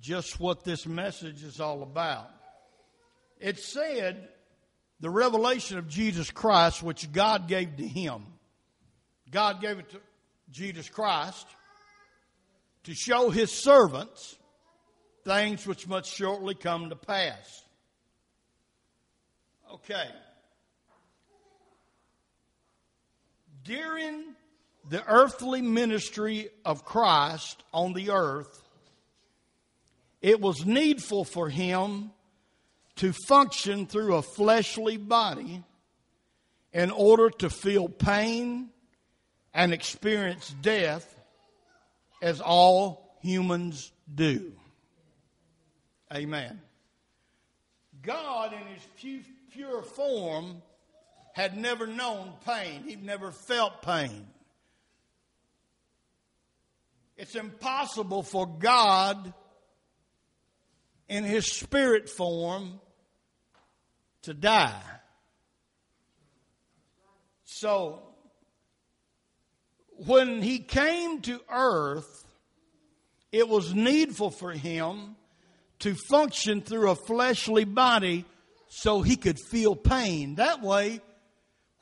just 0.00 0.40
what 0.40 0.64
this 0.64 0.86
message 0.86 1.42
is 1.42 1.60
all 1.60 1.82
about. 1.82 2.30
It 3.40 3.58
said 3.58 4.28
the 5.00 5.10
revelation 5.10 5.78
of 5.78 5.88
Jesus 5.88 6.30
Christ, 6.30 6.82
which 6.82 7.10
God 7.12 7.48
gave 7.48 7.76
to 7.76 7.86
him. 7.86 8.24
God 9.30 9.60
gave 9.60 9.78
it 9.78 9.90
to 9.90 10.00
Jesus 10.50 10.88
Christ 10.88 11.46
to 12.84 12.94
show 12.94 13.30
his 13.30 13.50
servants 13.50 14.36
things 15.24 15.66
which 15.66 15.88
must 15.88 16.08
shortly 16.08 16.54
come 16.54 16.90
to 16.90 16.96
pass. 16.96 17.64
Okay. 19.72 20.08
During 23.64 24.34
the 24.88 25.02
earthly 25.06 25.62
ministry 25.62 26.48
of 26.64 26.84
Christ 26.84 27.62
on 27.72 27.92
the 27.92 28.10
earth, 28.10 28.61
it 30.22 30.40
was 30.40 30.64
needful 30.64 31.24
for 31.24 31.48
him 31.48 32.12
to 32.96 33.12
function 33.12 33.86
through 33.86 34.14
a 34.14 34.22
fleshly 34.22 34.96
body 34.96 35.62
in 36.72 36.90
order 36.90 37.28
to 37.28 37.50
feel 37.50 37.88
pain 37.88 38.70
and 39.52 39.72
experience 39.72 40.54
death 40.62 41.14
as 42.22 42.40
all 42.40 43.18
humans 43.20 43.92
do. 44.14 44.52
Amen. 46.14 46.60
God, 48.02 48.52
in 48.52 48.66
his 48.74 49.24
pure 49.52 49.82
form, 49.82 50.62
had 51.34 51.56
never 51.56 51.86
known 51.86 52.32
pain, 52.46 52.84
he'd 52.86 53.02
never 53.02 53.32
felt 53.32 53.82
pain. 53.82 54.26
It's 57.16 57.34
impossible 57.34 58.22
for 58.22 58.46
God, 58.46 59.32
in 61.12 61.24
his 61.24 61.46
spirit 61.46 62.08
form, 62.08 62.80
to 64.22 64.32
die. 64.32 64.82
So, 67.44 68.02
when 70.06 70.40
he 70.40 70.58
came 70.58 71.20
to 71.22 71.38
earth, 71.50 72.24
it 73.30 73.46
was 73.46 73.74
needful 73.74 74.30
for 74.30 74.52
him 74.52 75.16
to 75.80 75.94
function 76.08 76.62
through 76.62 76.90
a 76.90 76.94
fleshly 76.94 77.64
body 77.64 78.24
so 78.70 79.02
he 79.02 79.16
could 79.16 79.38
feel 79.50 79.76
pain. 79.76 80.36
That 80.36 80.62
way, 80.62 81.02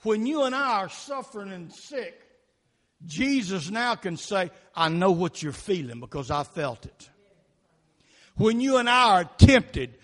when 0.03 0.27
you 0.27 0.43
and 0.43 0.57
I 0.57 0.81
are 0.81 0.89
suffering 0.89 1.53
and 1.53 1.73
sick, 1.73 2.21
Jesus 3.07 3.71
now 3.71 3.95
can 3.95 4.17
say, 4.17 4.51
I 4.75 4.89
know 4.89 5.13
what 5.13 5.41
you're 5.41 5.53
feeling 5.53 6.01
because 6.01 6.33
I 6.33 6.43
felt 6.43 6.85
it. 6.85 7.11
When 8.41 8.63
you 8.63 8.79
and 8.79 8.89
I 8.89 9.21
are 9.21 9.25
tempted 9.37 9.99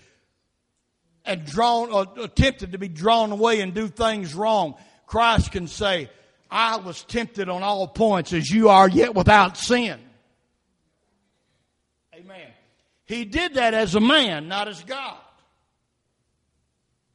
and 1.25 1.47
drawn, 1.47 1.91
or 1.91 2.29
tempted 2.29 2.73
to 2.73 2.79
be 2.79 2.87
drawn 2.87 3.33
away 3.33 3.63
and 3.63 3.73
do 3.73 3.89
things 3.89 4.35
wrong, 4.35 4.75
Christ 5.07 5.53
can 5.53 5.69
say, 5.69 6.11
I 6.51 6.77
was 6.77 7.03
tempted 7.05 7.49
on 7.49 7.63
all 7.63 7.89
points 7.89 8.35
as 8.35 8.51
you 8.51 8.69
are, 8.69 8.91
yet 8.91 9.15
without 9.15 9.57
sin. 9.57 9.99
Amen. 12.15 12.51
He 13.07 13.25
did 13.25 13.55
that 13.55 13.73
as 13.73 13.95
a 13.95 14.01
man, 14.01 14.49
not 14.49 14.69
as 14.69 14.85
God. 14.85 15.17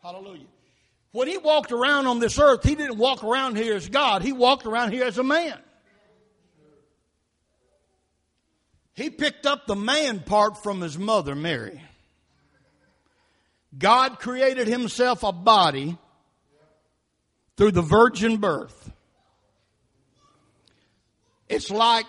Hallelujah. 0.01 0.47
When 1.11 1.27
he 1.27 1.37
walked 1.37 1.71
around 1.71 2.07
on 2.07 2.17
this 2.17 2.39
earth, 2.39 2.63
he 2.63 2.73
didn't 2.73 2.97
walk 2.97 3.23
around 3.23 3.57
here 3.57 3.75
as 3.75 3.87
God, 3.87 4.23
he 4.23 4.33
walked 4.33 4.65
around 4.65 4.91
here 4.91 5.03
as 5.03 5.19
a 5.19 5.23
man. 5.23 5.59
He 8.93 9.09
picked 9.09 9.45
up 9.45 9.67
the 9.67 9.75
man 9.75 10.19
part 10.19 10.61
from 10.61 10.81
his 10.81 10.97
mother, 10.97 11.35
Mary. 11.35 11.81
God 13.77 14.19
created 14.19 14.67
himself 14.67 15.23
a 15.23 15.31
body 15.31 15.97
through 17.55 17.71
the 17.71 17.81
virgin 17.81 18.37
birth. 18.37 18.91
It's 21.47 21.69
like 21.71 22.05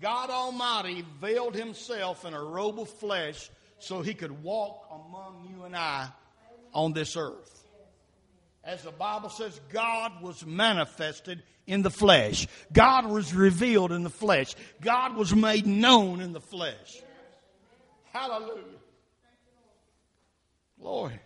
God 0.00 0.30
Almighty 0.30 1.04
veiled 1.20 1.54
himself 1.54 2.24
in 2.24 2.34
a 2.34 2.42
robe 2.42 2.78
of 2.78 2.88
flesh 2.88 3.50
so 3.78 4.00
he 4.00 4.14
could 4.14 4.42
walk 4.42 4.86
among 4.90 5.48
you 5.50 5.64
and 5.64 5.76
I 5.76 6.08
on 6.72 6.92
this 6.92 7.16
earth. 7.16 7.64
As 8.64 8.82
the 8.82 8.90
Bible 8.90 9.30
says, 9.30 9.58
God 9.72 10.22
was 10.22 10.44
manifested 10.44 11.42
in 11.68 11.82
the 11.82 11.90
flesh. 11.90 12.48
God 12.72 13.06
was 13.06 13.34
revealed 13.34 13.92
in 13.92 14.02
the 14.02 14.10
flesh. 14.10 14.56
God 14.80 15.14
was 15.16 15.34
made 15.34 15.66
known 15.66 16.20
in 16.20 16.32
the 16.32 16.40
flesh. 16.40 17.02
Hallelujah. 18.12 18.64
Glory. 20.80 21.20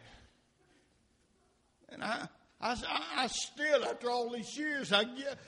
And 1.90 2.02
I, 2.02 2.28
I, 2.60 2.76
I 3.16 3.26
still, 3.28 3.84
after 3.84 4.10
all 4.10 4.30
these 4.30 4.58
years, 4.58 4.92
I 4.92 5.04
get, 5.04 5.38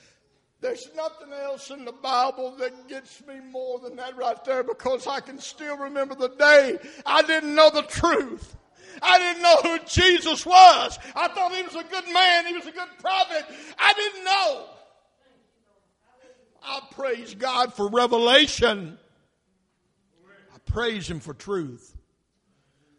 there's 0.61 0.89
nothing 0.95 1.33
else 1.33 1.71
in 1.71 1.85
the 1.85 1.93
Bible 1.93 2.55
that 2.59 2.89
gets 2.89 3.27
me 3.27 3.41
more 3.51 3.81
than 3.81 3.97
that 3.97 4.17
right 4.17 4.43
there 4.45 4.63
because 4.63 5.09
I 5.09 5.21
can 5.21 5.39
still 5.39 5.77
remember 5.77 6.15
the 6.15 6.29
day 6.29 6.79
I 7.05 7.23
didn't 7.23 7.55
know 7.55 7.71
the 7.71 7.83
truth. 7.83 8.57
I 9.03 9.19
didn't 9.19 9.43
know 9.43 9.57
who 9.57 9.85
Jesus 9.87 10.47
was. 10.47 10.99
I 11.17 11.27
thought 11.29 11.53
he 11.53 11.63
was 11.63 11.75
a 11.75 11.83
good 11.83 12.07
man. 12.13 12.47
He 12.47 12.55
was 12.55 12.67
a 12.67 12.71
good 12.71 12.89
prophet. 13.01 13.45
I 13.77 13.93
didn't 13.93 14.25
know. 14.25 14.67
I 16.65 16.81
praise 16.93 17.35
God 17.35 17.75
for 17.75 17.89
revelation. 17.89 18.99
I 20.55 20.59
praise 20.71 21.09
Him 21.09 21.21
for 21.21 21.35
truth. 21.35 21.97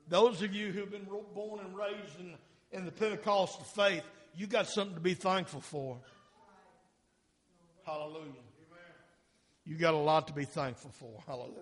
Those 0.07 0.41
of 0.41 0.53
you 0.53 0.71
who've 0.71 0.91
been 0.91 1.07
born 1.33 1.59
and 1.65 1.75
raised 1.75 2.19
in, 2.19 2.35
in 2.71 2.85
the 2.85 2.91
Pentecostal 2.91 3.63
faith, 3.63 4.03
you 4.35 4.45
got 4.45 4.67
something 4.67 4.95
to 4.95 5.01
be 5.01 5.15
thankful 5.15 5.61
for. 5.61 5.97
Hallelujah. 7.85 8.31
You 9.65 9.75
got 9.77 9.95
a 9.95 9.97
lot 9.97 10.27
to 10.27 10.33
be 10.33 10.45
thankful 10.45 10.91
for. 10.91 11.23
Hallelujah. 11.25 11.57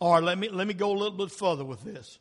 All 0.00 0.14
right, 0.14 0.22
let 0.22 0.38
me, 0.38 0.48
let 0.48 0.66
me 0.66 0.74
go 0.74 0.90
a 0.90 0.98
little 0.98 1.16
bit 1.16 1.30
further 1.30 1.64
with 1.64 1.82
this. 1.84 2.18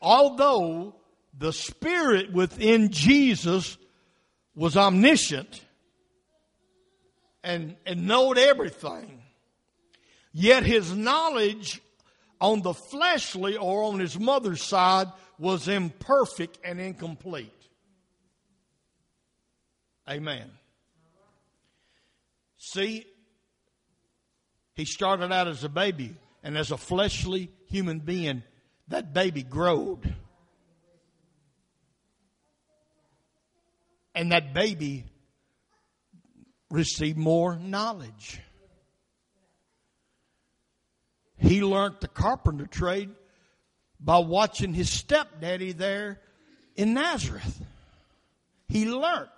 Although 0.00 0.94
the 1.36 1.52
Spirit 1.52 2.32
within 2.32 2.90
Jesus 2.90 3.76
was 4.54 4.76
omniscient 4.76 5.60
and, 7.46 7.76
and 7.86 8.08
knowed 8.08 8.38
everything, 8.38 9.22
yet 10.32 10.64
his 10.64 10.92
knowledge 10.94 11.80
on 12.40 12.60
the 12.60 12.74
fleshly 12.74 13.56
or 13.56 13.84
on 13.84 14.00
his 14.00 14.18
mother's 14.18 14.60
side 14.60 15.06
was 15.38 15.68
imperfect 15.68 16.58
and 16.64 16.80
incomplete. 16.80 17.52
Amen. 20.08 20.50
See, 22.58 23.06
he 24.74 24.84
started 24.84 25.32
out 25.32 25.46
as 25.46 25.62
a 25.62 25.68
baby, 25.68 26.16
and 26.42 26.58
as 26.58 26.72
a 26.72 26.76
fleshly 26.76 27.48
human 27.68 28.00
being, 28.00 28.42
that 28.88 29.14
baby 29.14 29.44
growed. 29.44 30.14
And 34.16 34.32
that 34.32 34.52
baby 34.52 35.04
received 36.70 37.18
more 37.18 37.56
knowledge. 37.56 38.40
He 41.38 41.62
learned 41.62 41.96
the 42.00 42.08
carpenter 42.08 42.66
trade 42.66 43.10
by 44.00 44.18
watching 44.18 44.72
his 44.72 44.90
stepdaddy 44.90 45.72
there 45.72 46.20
in 46.74 46.94
Nazareth. 46.94 47.62
He 48.68 48.86
learned 48.86 49.28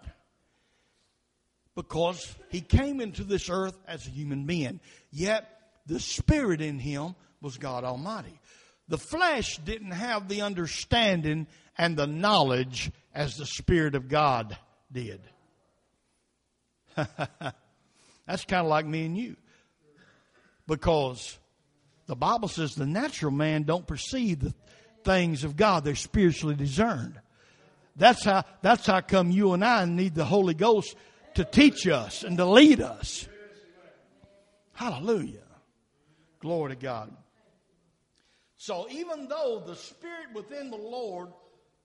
because 1.74 2.35
he 2.50 2.61
came 2.61 3.00
into 3.00 3.24
this 3.24 3.48
earth 3.50 3.76
as 3.87 4.07
a 4.07 4.11
human 4.11 4.46
being. 4.46 4.81
Yet 5.11 5.48
the 5.87 6.00
spirit 6.00 6.61
in 6.61 6.79
him 6.79 7.14
was 7.40 7.59
God 7.59 7.85
Almighty. 7.85 8.40
The 8.88 8.98
flesh 8.98 9.59
didn't 9.59 9.90
have 9.90 10.29
the 10.29 10.42
understanding 10.42 11.46
and 11.76 11.96
the 11.96 12.07
knowledge 12.07 12.90
as 13.14 13.37
the 13.37 13.46
Spirit 13.46 13.94
of 13.94 14.09
God 14.09 14.57
did. 14.90 15.20
That's 18.26 18.44
kind 18.44 18.62
of 18.62 18.66
like 18.66 18.87
me 18.87 19.06
and 19.06 19.16
you. 19.16 19.37
Because 20.66 21.38
the 22.06 22.16
Bible 22.16 22.48
says 22.48 22.74
the 22.74 22.87
natural 22.87 23.32
man 23.32 23.62
don't 23.62 23.87
perceive 23.87 24.40
the 24.40 24.54
things 25.04 25.44
of 25.44 25.56
God. 25.56 25.84
They're 25.84 25.94
spiritually 25.94 26.54
discerned. 26.54 27.20
That's 27.96 28.24
how, 28.24 28.44
that's 28.62 28.87
how 28.87 29.00
come 29.00 29.30
you 29.30 29.52
and 29.54 29.64
I 29.64 29.84
need 29.84 30.14
the 30.14 30.24
Holy 30.24 30.54
Ghost 30.54 30.94
to 31.34 31.44
teach 31.44 31.87
us 31.87 32.22
and 32.22 32.37
to 32.38 32.44
lead 32.44 32.80
us. 32.80 33.28
Hallelujah. 34.72 35.42
Glory 36.40 36.74
to 36.74 36.80
God. 36.80 37.12
So 38.56 38.87
even 38.90 39.28
though 39.28 39.62
the 39.66 39.74
Spirit 39.74 40.28
within 40.34 40.70
the 40.70 40.76
Lord 40.76 41.30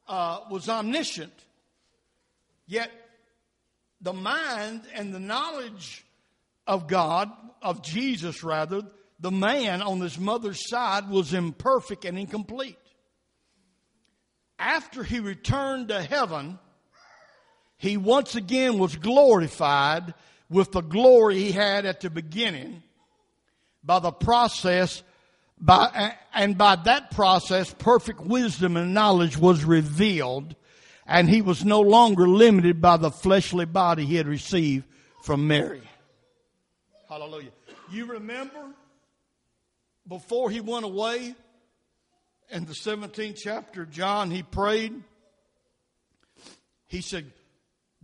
uh, 0.08 0.42
was 0.50 0.70
omniscient, 0.70 1.34
yet 2.68 2.92
the 4.04 4.14
mind 4.14 4.82
and 4.94 5.14
the 5.14 5.20
knowledge 5.20 6.06
of 6.68 6.88
God, 6.88 7.32
of 7.62 7.82
Jesus 7.82 8.44
rather, 8.44 8.82
the 9.20 9.32
man 9.32 9.82
on 9.82 10.02
his 10.02 10.20
mother's 10.20 10.70
side 10.70 11.10
was 11.10 11.34
imperfect 11.34 12.04
and 12.04 12.20
incomplete. 12.20 12.78
After 14.60 15.04
he 15.04 15.20
returned 15.20 15.88
to 15.88 16.02
heaven, 16.02 16.60
he 17.78 17.98
once 17.98 18.36
again 18.36 18.78
was 18.78 18.96
glorified 18.96 20.14
with 20.50 20.72
the 20.74 20.82
glory 20.82 21.40
he 21.40 21.52
had 21.52 21.86
at 21.86 22.02
the 22.02 22.10
beginning 22.10 22.84
by 23.84 24.00
the 24.00 24.12
process 24.12 25.02
by, 25.58 26.16
and 26.34 26.58
by 26.58 26.76
that 26.76 27.12
process 27.12 27.74
perfect 27.74 28.20
wisdom 28.20 28.76
and 28.76 28.94
knowledge 28.94 29.38
was 29.38 29.64
revealed 29.64 30.56
and 31.06 31.30
he 31.30 31.42
was 31.42 31.66
no 31.66 31.82
longer 31.82 32.28
limited 32.28 32.82
by 32.82 32.98
the 32.98 33.12
fleshly 33.12 33.66
body 33.66 34.06
he 34.06 34.16
had 34.16 34.28
received 34.28 34.86
from 35.24 35.48
Mary. 35.48 35.82
Hallelujah. 37.10 37.52
You 37.92 38.06
remember 38.06 38.74
before 40.08 40.50
he 40.50 40.62
went 40.62 40.86
away 40.86 41.36
in 42.50 42.66
the 42.66 42.74
17th 42.74 43.40
chapter 43.42 43.84
of 43.84 43.92
John, 43.92 44.32
he 44.32 44.44
prayed. 44.44 44.94
He 46.88 47.02
said, 47.02 47.32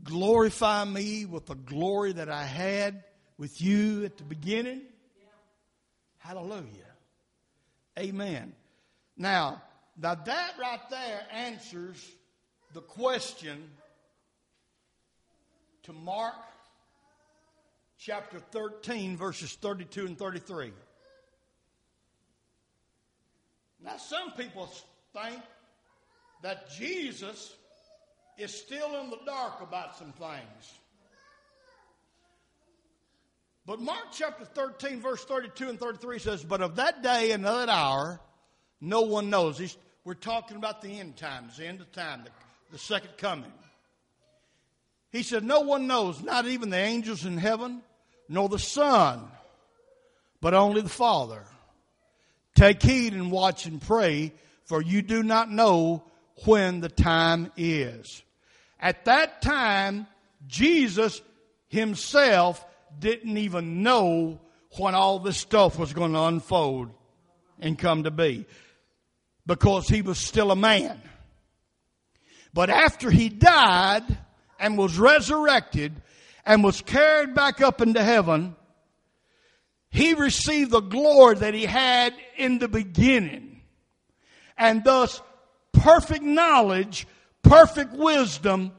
glorify 0.03 0.85
me 0.85 1.25
with 1.25 1.45
the 1.45 1.55
glory 1.55 2.13
that 2.13 2.29
I 2.29 2.43
had 2.43 3.03
with 3.38 3.62
you 3.62 4.05
at 4.05 4.17
the 4.17 4.23
beginning. 4.23 4.81
Hallelujah. 6.17 6.65
Amen. 7.97 8.53
Now, 9.17 9.62
now 9.97 10.15
that 10.15 10.53
right 10.59 10.89
there 10.89 11.21
answers 11.31 12.05
the 12.73 12.82
question 12.82 13.69
to 15.84 15.93
Mark 15.93 16.36
chapter 17.97 18.39
13, 18.39 19.17
verses 19.17 19.53
32 19.55 20.05
and 20.05 20.17
33. 20.17 20.71
Now, 23.84 23.97
some 23.97 24.32
people 24.32 24.69
think 25.13 25.41
that 26.43 26.69
Jesus 26.71 27.55
is 28.38 28.53
still 28.53 29.01
in 29.01 29.10
the 29.10 29.19
dark 29.25 29.62
about 29.62 29.97
some 29.97 30.12
things. 30.13 30.73
But 33.65 33.79
Mark 33.79 34.08
chapter 34.12 34.45
13, 34.45 35.01
verse 35.01 35.23
32 35.25 35.69
and 35.69 35.79
33 35.79 36.19
says, 36.19 36.43
But 36.43 36.62
of 36.62 36.77
that 36.77 37.03
day 37.03 37.32
and 37.32 37.45
that 37.45 37.69
hour, 37.69 38.19
no 38.82 39.01
one 39.01 39.29
knows. 39.29 39.77
We're 40.03 40.13
talking 40.13 40.58
about 40.58 40.82
the 40.82 40.99
end 40.99 41.17
times, 41.17 41.58
the 41.58 41.67
end 41.67 41.82
of 41.82 41.91
time, 41.91 42.23
the, 42.23 42.32
the 42.71 42.77
second 42.77 43.17
coming. 43.17 43.51
He 45.12 45.23
said, 45.23 45.43
No 45.43 45.62
one 45.62 45.88
knows, 45.88 46.21
not 46.21 46.45
even 46.45 46.69
the 46.69 46.77
angels 46.77 47.25
in 47.25 47.38
heaven, 47.38 47.82
nor 48.27 48.47
the 48.49 48.60
Son, 48.60 49.27
but 50.41 50.53
only 50.53 50.82
the 50.82 50.89
Father. 50.89 51.43
Take 52.55 52.82
heed 52.84 53.13
and 53.13 53.32
watch 53.32 53.65
and 53.65 53.82
pray, 53.82 54.34
for 54.65 54.82
you 54.82 55.01
do 55.01 55.23
not 55.23 55.49
know 55.49 56.03
when 56.45 56.82
the 56.82 56.89
time 56.89 57.51
is. 57.58 58.23
At 58.79 59.05
that 59.05 59.41
time, 59.41 60.08
Jesus 60.47 61.21
himself 61.67 62.65
didn't 62.99 63.38
even 63.38 63.84
know 63.84 64.39
when 64.77 64.95
all 64.95 65.19
this 65.19 65.38
stuff 65.38 65.79
was 65.79 65.93
going 65.93 66.13
to 66.13 66.21
unfold 66.23 66.89
and 67.60 67.77
come 67.77 68.03
to 68.03 68.12
be 68.12 68.45
because 69.45 69.88
he 69.88 70.01
was 70.01 70.17
still 70.17 70.51
a 70.51 70.55
man. 70.55 71.01
But 72.53 72.69
after 72.69 73.12
he 73.12 73.29
died 73.29 74.03
and 74.59 74.77
was 74.77 74.97
resurrected 74.97 75.93
and 76.45 76.63
was 76.63 76.81
carried 76.81 77.35
back 77.35 77.62
up 77.62 77.81
into 77.81 78.03
heaven, 78.03 78.55
he 79.91 80.13
received 80.13 80.71
the 80.71 80.81
glory 80.81 81.35
that 81.35 81.53
he 81.53 81.65
had 81.65 82.13
in 82.38 82.59
the 82.59 82.67
beginning. 82.67 83.62
And 84.57 84.83
thus, 84.83 85.21
perfect 85.73 86.23
knowledge, 86.23 87.07
perfect 87.43 87.93
wisdom, 87.93 88.71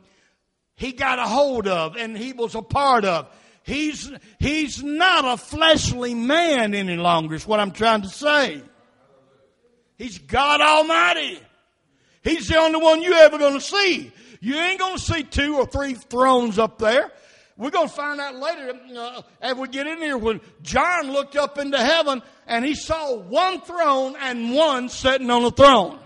he 0.75 0.93
got 0.93 1.19
a 1.19 1.27
hold 1.27 1.67
of 1.67 1.97
and 1.97 2.17
he 2.17 2.33
was 2.33 2.55
a 2.55 2.63
part 2.63 3.05
of. 3.05 3.29
He's, 3.63 4.11
he's 4.39 4.83
not 4.83 5.25
a 5.25 5.37
fleshly 5.37 6.15
man 6.15 6.75
any 6.75 6.97
longer, 6.97 7.35
is 7.35 7.47
what 7.47 7.61
I'm 7.61 7.73
trying 7.73 8.03
to 8.03 8.09
say. 8.09 8.63
He's 9.97 10.19
God 10.19 10.61
Almighty. 10.61 11.41
He's 12.23 12.49
the 12.49 12.59
only 12.59 12.81
one 12.81 13.03
you're 13.03 13.15
ever 13.15 13.39
going 13.39 13.55
to 13.55 13.61
see. 13.61 14.13
You 14.41 14.57
ain't 14.57 14.79
going 14.79 14.97
to 14.97 15.03
see 15.03 15.23
two 15.23 15.57
or 15.57 15.67
three 15.67 15.95
thrones 15.95 16.59
up 16.59 16.79
there. 16.79 17.11
We're 17.57 17.71
going 17.71 17.89
to 17.89 17.95
find 17.95 18.21
out 18.21 18.37
later 18.37 18.79
uh, 18.97 19.23
as 19.43 19.55
we 19.55 19.69
get 19.69 19.87
in 19.87 19.99
here 19.99 20.17
when 20.17 20.41
John 20.63 21.13
looked 21.13 21.37
up 21.37 21.59
into 21.59 21.79
heaven 21.79 22.23
and 22.47 22.65
he 22.65 22.75
saw 22.75 23.17
one 23.17 23.61
throne 23.61 24.17
and 24.19 24.55
one 24.55 24.89
sitting 24.89 25.31
on 25.31 25.43
the 25.43 25.51
throne. 25.51 25.99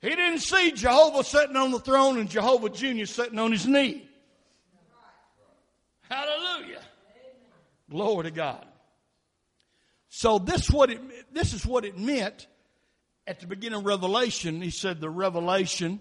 He 0.00 0.10
didn't 0.10 0.40
see 0.40 0.72
Jehovah 0.72 1.22
sitting 1.22 1.56
on 1.56 1.70
the 1.70 1.78
throne 1.78 2.18
and 2.18 2.28
Jehovah 2.28 2.68
Jr. 2.68 3.04
sitting 3.04 3.38
on 3.38 3.52
his 3.52 3.66
knee. 3.66 4.08
Hallelujah. 6.10 6.82
Glory 7.88 8.24
to 8.24 8.30
God. 8.30 8.66
So 10.08 10.38
this 10.38 10.70
what 10.70 10.90
it 10.90 11.32
this 11.32 11.54
is 11.54 11.64
what 11.64 11.84
it 11.84 11.98
meant 11.98 12.46
at 13.26 13.40
the 13.40 13.46
beginning 13.46 13.80
of 13.80 13.86
Revelation. 13.86 14.60
He 14.60 14.70
said 14.70 15.00
the 15.00 15.10
revelation 15.10 16.00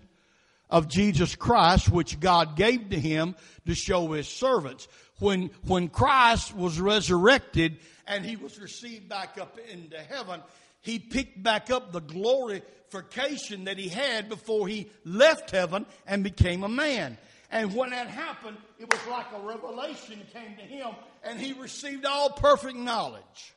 of 0.70 0.88
Jesus 0.88 1.36
Christ, 1.36 1.90
which 1.90 2.20
God 2.20 2.56
gave 2.56 2.90
to 2.90 3.00
him 3.00 3.36
to 3.66 3.76
show 3.76 4.12
his 4.12 4.28
servants. 4.28 4.88
When, 5.20 5.52
when 5.66 5.90
Christ 5.90 6.56
was 6.56 6.80
resurrected 6.80 7.78
and 8.08 8.26
he 8.26 8.36
was 8.36 8.60
received 8.60 9.08
back 9.08 9.38
up 9.40 9.58
into 9.72 9.98
heaven, 9.98 10.42
he 10.82 11.00
picked 11.00 11.42
back 11.42 11.70
up 11.70 11.92
the 11.92 12.02
glorification 12.02 13.66
that 13.66 13.78
he 13.78 13.88
had 13.88 14.28
before 14.28 14.68
he 14.68 14.90
left 15.06 15.52
heaven 15.52 15.86
and 16.08 16.24
became 16.24 16.64
a 16.64 16.70
man. 16.70 17.18
And 17.52 17.76
when 17.76 17.92
that 17.92 18.08
happened, 18.08 18.58
it 18.80 18.92
was 18.92 19.00
like 19.08 19.28
a 19.34 19.46
revelation 19.46 20.20
came 20.34 20.56
to 20.58 20.64
him 20.64 20.90
and 21.24 21.40
he 21.40 21.54
received 21.54 22.06
all 22.06 22.32
perfect 22.32 22.76
knowledge. 22.76 23.54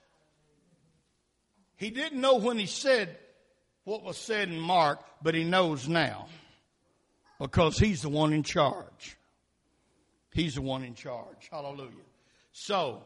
He 1.76 1.90
didn't 1.90 2.20
know 2.20 2.36
when 2.36 2.58
he 2.58 2.66
said 2.66 3.18
what 3.86 4.02
was 4.02 4.18
said 4.18 4.48
in 4.48 4.58
Mark, 4.58 4.98
but 5.22 5.36
he 5.36 5.44
knows 5.44 5.88
now 5.88 6.26
because 7.38 7.78
he's 7.78 8.02
the 8.02 8.08
one 8.08 8.32
in 8.32 8.42
charge. 8.42 9.16
He's 10.32 10.56
the 10.56 10.62
one 10.62 10.82
in 10.82 10.94
charge. 10.94 11.48
Hallelujah. 11.52 11.92
So, 12.50 13.04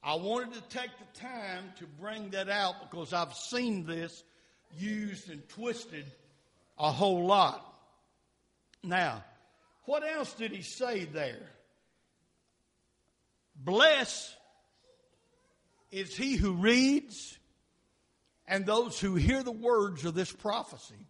I 0.00 0.14
wanted 0.14 0.54
to 0.54 0.60
take 0.68 0.90
the 0.98 1.20
time 1.20 1.72
to 1.80 1.86
bring 2.00 2.30
that 2.30 2.48
out 2.48 2.88
because 2.88 3.12
I've 3.12 3.34
seen 3.34 3.84
this 3.84 4.22
used 4.78 5.28
and 5.28 5.46
twisted 5.48 6.06
a 6.78 6.92
whole 6.92 7.26
lot. 7.26 7.66
Now, 8.84 9.24
what 9.86 10.04
else 10.04 10.32
did 10.34 10.52
he 10.52 10.62
say 10.62 11.04
there? 11.04 11.50
Bless 13.56 14.36
is 15.90 16.16
he 16.16 16.36
who 16.36 16.52
reads 16.52 17.38
and 18.52 18.66
those 18.66 19.00
who 19.00 19.14
hear 19.14 19.42
the 19.42 19.50
words 19.50 20.04
of 20.04 20.12
this 20.12 20.30
prophecy 20.30 21.06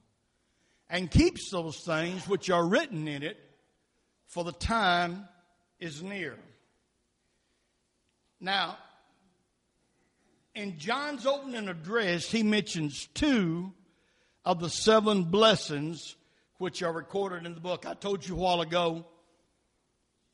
and 0.88 1.10
keeps 1.10 1.50
those 1.50 1.76
things 1.78 2.28
which 2.28 2.48
are 2.50 2.64
written 2.64 3.08
in 3.08 3.24
it, 3.24 3.36
for 4.28 4.44
the 4.44 4.52
time 4.52 5.26
is 5.80 6.04
near. 6.04 6.38
Now, 8.40 8.78
in 10.54 10.78
John's 10.78 11.26
opening 11.26 11.66
address, 11.66 12.30
he 12.30 12.44
mentions 12.44 13.08
two 13.12 13.72
of 14.44 14.60
the 14.60 14.70
seven 14.70 15.24
blessings 15.24 16.14
which 16.58 16.80
are 16.84 16.92
recorded 16.92 17.44
in 17.44 17.54
the 17.54 17.60
book. 17.60 17.86
I 17.86 17.94
told 17.94 18.24
you 18.24 18.36
a 18.36 18.38
while 18.38 18.60
ago 18.60 19.04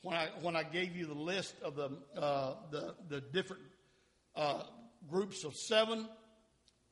when 0.02 0.14
I 0.14 0.28
when 0.42 0.56
I 0.56 0.62
gave 0.62 0.94
you 0.94 1.06
the 1.06 1.14
list 1.14 1.54
of 1.62 1.74
the 1.74 1.88
uh, 2.20 2.56
the, 2.70 2.94
the 3.08 3.20
different 3.22 3.62
uh, 4.36 4.64
groups 5.08 5.44
of 5.44 5.56
seven. 5.56 6.06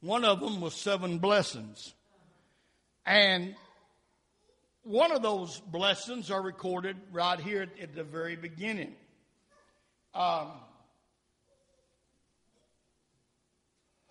One 0.07 0.25
of 0.25 0.38
them 0.38 0.61
was 0.61 0.77
seven 0.77 1.19
blessings. 1.19 1.92
And 3.05 3.57
one 4.85 5.11
of 5.11 5.21
those 5.21 5.59
blessings 5.59 6.31
are 6.31 6.40
recorded 6.40 6.97
right 7.11 7.40
here 7.40 7.66
at, 7.83 7.92
the 7.97 8.05
very 8.05 8.37
beginning. 8.37 8.95
Um, 10.14 10.53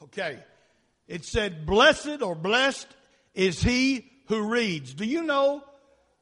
okay. 0.04 0.40
It 1.08 1.24
said, 1.24 1.66
Blessed 1.66 2.22
or 2.22 2.36
blessed 2.36 2.88
is 3.34 3.64
he 3.64 4.12
who 4.28 4.50
reads. 4.50 4.94
Do 4.94 5.06
you 5.06 5.24
know 5.24 5.64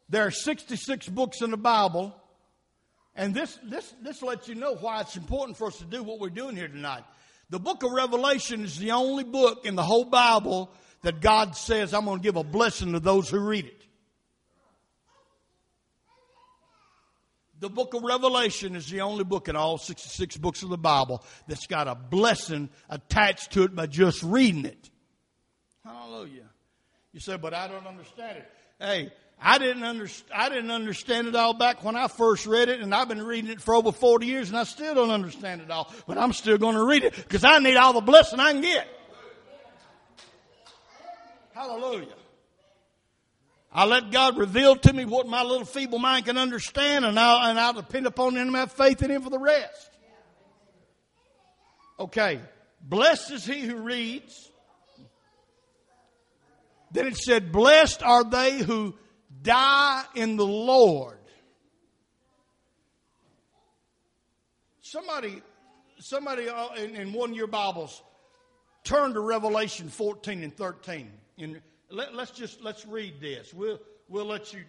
there 0.08 0.28
are 0.28 0.32
66 0.32 1.10
books 1.10 1.42
in 1.42 1.50
the 1.50 1.58
Bible? 1.58 2.16
And 3.16 3.34
this, 3.34 3.58
this, 3.64 3.92
this 4.04 4.22
lets 4.22 4.48
you 4.48 4.54
know 4.54 4.76
why 4.76 5.02
it's 5.02 5.18
important 5.18 5.58
for 5.58 5.66
us 5.66 5.80
to 5.80 5.86
do 5.86 6.04
what 6.04 6.20
we're 6.20 6.30
doing 6.30 6.56
here 6.56 6.68
tonight. 6.68 7.06
The 7.54 7.60
book 7.60 7.84
of 7.84 7.92
Revelation 7.92 8.63
is 8.63 8.80
the 8.80 8.94
only 8.94 9.24
book 9.24 9.68
in 9.68 9.76
the 9.76 9.84
whole 9.84 10.06
Bible 10.06 10.72
that 11.04 11.22
God 11.22 11.56
says, 11.56 11.94
I'm 11.94 12.06
going 12.06 12.18
to 12.18 12.24
give 12.24 12.36
a 12.36 12.44
blessing 12.44 12.94
to 12.94 13.00
those 13.00 13.30
who 13.30 13.38
read 13.38 13.66
it. 13.68 13.86
The 17.60 17.70
book 17.70 17.94
of 17.94 18.02
Revelation 18.02 18.76
is 18.76 18.89
the 18.89 19.02
only 19.02 19.24
book 19.24 19.50
in 19.50 19.56
all 19.56 19.78
66 19.78 20.36
books 20.38 20.63
of 20.63 20.70
the 20.70 20.80
Bible 20.80 21.24
that's 21.48 21.68
got 21.68 21.88
a 21.88 21.94
blessing 21.94 22.72
attached 22.89 23.52
to 23.52 23.62
it 23.66 23.76
by 23.76 23.86
just 23.86 24.24
reading 24.24 24.66
it. 24.66 24.89
Hallelujah. 25.86 26.50
You 27.12 27.20
say, 27.20 27.38
but 27.38 27.54
I 27.54 27.68
don't 27.68 27.86
understand 27.86 28.39
it. 28.39 28.52
Hey, 28.80 29.13
I 29.41 29.58
didn't, 29.58 30.24
I 30.34 30.50
didn't 30.50 30.72
understand 30.72 31.28
it 31.28 31.36
all 31.36 31.54
back 31.54 31.84
when 31.84 31.96
I 31.96 32.08
first 32.08 32.46
read 32.46 32.69
it, 32.69 32.80
and 32.80 32.96
I've 32.96 33.10
been 33.10 33.22
reading 33.22 33.52
it 33.52 33.62
for 33.62 33.76
over 33.76 33.91
40 33.91 34.26
years, 34.26 34.50
and 34.50 34.58
I 34.58 34.63
still 34.63 34.96
don't 34.96 35.12
understand 35.12 35.62
it 35.62 35.69
all. 35.69 35.93
But 36.08 36.17
I'm 36.17 36.32
still 36.32 36.58
going 36.58 36.76
to 36.76 36.84
read 36.84 37.04
it 37.04 37.15
because 37.15 37.43
I 37.43 37.60
need 37.60 37.76
all 37.76 37.93
the 37.93 38.02
blessing 38.02 38.39
I 38.39 38.54
can 38.54 38.62
get. 38.62 38.88
Hallelujah. 41.54 42.08
I 43.72 43.86
let 43.86 44.12
God 44.12 44.38
reveal 44.38 44.76
to 44.76 44.93
me 44.93 45.04
what 45.04 45.28
my 45.28 45.43
little 45.43 45.65
feeble 45.65 46.00
mind 46.00 46.26
can 46.26 46.38
understand, 46.38 47.06
and 47.06 47.19
I'll, 47.19 47.50
and 47.50 47.60
I'll 47.60 47.74
depend 47.74 48.08
upon 48.08 48.36
Him 48.36 48.48
and 48.48 48.56
have 48.56 48.72
faith 48.72 49.02
in 49.04 49.12
Him 49.12 49.24
for 49.24 49.30
the 49.30 49.39
rest. 49.39 49.89
Okay. 52.00 52.39
Blessed 52.82 53.32
is 53.32 53.46
he 53.46 53.62
who 53.62 53.78
reads. 53.78 54.52
Then 56.91 57.08
it 57.08 57.17
said, 57.17 57.52
Blessed 57.52 58.04
are 58.04 58.24
they 58.24 58.60
who 58.60 58.96
die 59.44 60.04
in 60.16 60.38
the 60.38 60.46
Lord. 60.46 61.18
Somebody, 64.82 65.42
somebody 66.00 66.50
uh, 66.50 66.74
in, 66.76 66.96
in 66.96 67.14
one 67.14 67.32
of 67.32 67.36
your 67.36 67.48
Bibles, 67.48 68.02
turn 68.84 69.14
to 69.14 69.20
Revelation 69.20 69.90
14 69.90 70.44
and 70.44 70.56
13. 70.56 71.12
And 71.40 71.62
let, 71.90 72.14
us 72.14 72.32
just 72.32 72.62
let's 72.62 72.86
read 72.86 73.20
this. 73.20 73.54
We'll 73.54 73.80
we'll 74.08 74.26
let 74.26 74.54
you 74.54 74.62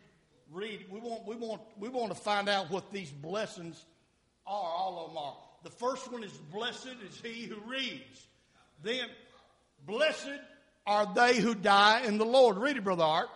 read. 0.50 0.86
We 0.90 1.00
want 1.00 1.26
we 1.26 1.36
want 1.36 1.62
we 1.78 1.88
want 1.88 2.08
to 2.10 2.18
find 2.18 2.48
out 2.48 2.70
what 2.70 2.92
these 2.92 3.10
blessings 3.10 3.84
are. 4.46 4.72
All 4.72 5.04
of 5.04 5.10
them 5.10 5.18
are. 5.18 5.36
The 5.62 5.70
first 5.70 6.10
one 6.10 6.24
is 6.24 6.32
blessed 6.52 6.96
is 7.08 7.20
he 7.22 7.44
who 7.44 7.56
reads. 7.70 8.26
Then 8.82 9.06
blessed 9.86 10.40
are 10.86 11.12
they 11.14 11.38
who 11.38 11.54
die 11.54 12.02
in 12.04 12.18
the 12.18 12.24
Lord. 12.24 12.58
Read 12.58 12.76
it, 12.76 12.84
brother 12.84 13.04
Art. 13.04 13.28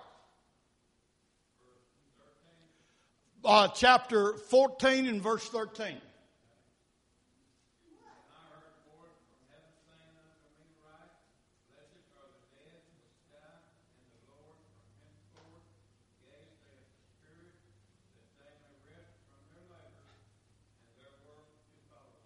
Uh, 3.44 3.68
chapter 3.68 4.35
14 4.35 5.07
and 5.07 5.22
verse 5.22 5.48
13. 5.48 5.96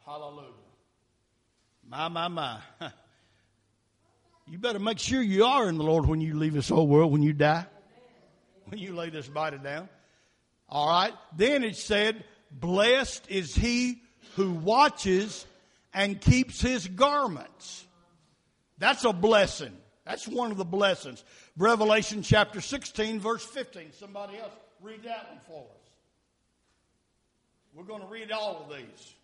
Hallelujah. 0.05 0.49
My, 1.89 2.09
my, 2.09 2.29
my. 2.29 2.59
You 4.49 4.59
better 4.59 4.79
make 4.79 4.99
sure 4.99 5.23
you 5.23 5.47
are 5.47 5.67
in 5.69 5.79
the 5.79 5.83
Lord 5.83 6.05
when 6.05 6.21
you 6.21 6.35
leave 6.35 6.53
this 6.53 6.69
whole 6.69 6.87
world, 6.87 7.11
when 7.11 7.23
you 7.23 7.33
die, 7.33 7.65
when 8.67 8.79
you 8.79 8.95
lay 8.95 9.09
this 9.09 9.27
body 9.27 9.57
down. 9.57 9.89
All 10.73 10.89
right. 10.89 11.13
Then 11.37 11.65
it 11.65 11.77
said, 11.77 12.25
blessed 12.51 13.27
is 13.29 13.55
he 13.55 14.01
who 14.37 14.53
watches 14.53 15.47
and 15.93 16.19
keeps 16.19 16.63
his 16.63 16.89
garments. 16.89 17.87
That's 18.79 19.05
a 19.05 19.13
blessing. 19.13 19.77
That's 20.07 20.27
one 20.27 20.51
of 20.51 20.57
the 20.57 20.65
blessings. 20.65 21.23
Revelation 21.59 22.23
chapter 22.23 22.63
16, 22.63 23.21
verse 23.21 23.45
15. 23.45 23.93
Somebody 23.93 24.39
else 24.39 24.55
read 24.81 25.03
that 25.03 25.29
one 25.29 25.41
for 25.47 25.61
us. 25.61 25.83
We're 27.75 27.85
going 27.85 28.01
to 28.01 28.09
read 28.09 28.33
all 28.33 28.67
of 28.67 28.75
these. 28.75 29.15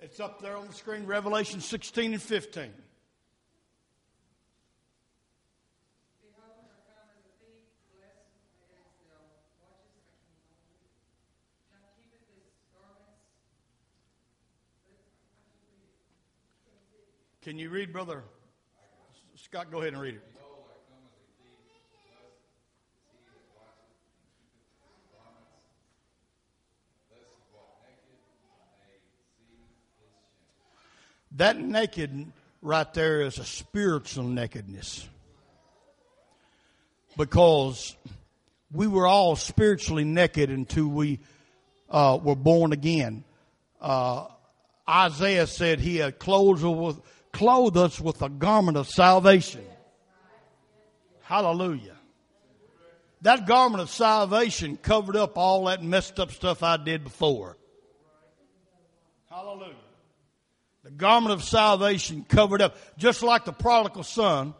It's 0.00 0.18
up 0.18 0.42
there 0.42 0.56
on 0.56 0.66
the 0.66 0.72
screen, 0.72 1.06
Revelation 1.06 1.60
16 1.60 2.14
and 2.14 2.20
15. 2.20 2.70
Can 17.52 17.58
you 17.58 17.68
read, 17.68 17.92
brother? 17.92 18.22
Scott, 19.36 19.70
go 19.70 19.82
ahead 19.82 19.92
and 19.92 20.00
read 20.00 20.14
it. 20.14 20.22
That 31.32 31.58
naked 31.60 32.32
right 32.62 32.94
there 32.94 33.20
is 33.20 33.36
a 33.36 33.44
spiritual 33.44 34.24
nakedness. 34.24 35.06
Because 37.18 37.94
we 38.72 38.86
were 38.86 39.06
all 39.06 39.36
spiritually 39.36 40.04
naked 40.04 40.48
until 40.48 40.86
we 40.86 41.20
uh, 41.90 42.18
were 42.22 42.34
born 42.34 42.72
again. 42.72 43.24
Uh, 43.78 44.28
Isaiah 44.88 45.46
said 45.46 45.80
he 45.80 45.98
had 45.98 46.18
clothed 46.18 46.64
with, 46.64 46.98
clothed 47.32 47.76
us 47.76 48.00
with 48.00 48.22
a 48.22 48.28
garment 48.28 48.76
of 48.76 48.88
salvation. 48.88 49.64
Hallelujah. 51.22 51.96
That 53.22 53.46
garment 53.46 53.80
of 53.80 53.88
salvation 53.88 54.76
covered 54.76 55.16
up 55.16 55.38
all 55.38 55.66
that 55.66 55.82
messed 55.82 56.18
up 56.18 56.32
stuff 56.32 56.62
I 56.62 56.76
did 56.76 57.04
before. 57.04 57.56
Hallelujah. 59.30 59.74
The 60.84 60.90
garment 60.90 61.32
of 61.32 61.44
salvation 61.44 62.26
covered 62.28 62.60
up, 62.60 62.76
just 62.98 63.22
like 63.22 63.44
the 63.44 63.52
prodigal 63.52 64.02
son. 64.02 64.54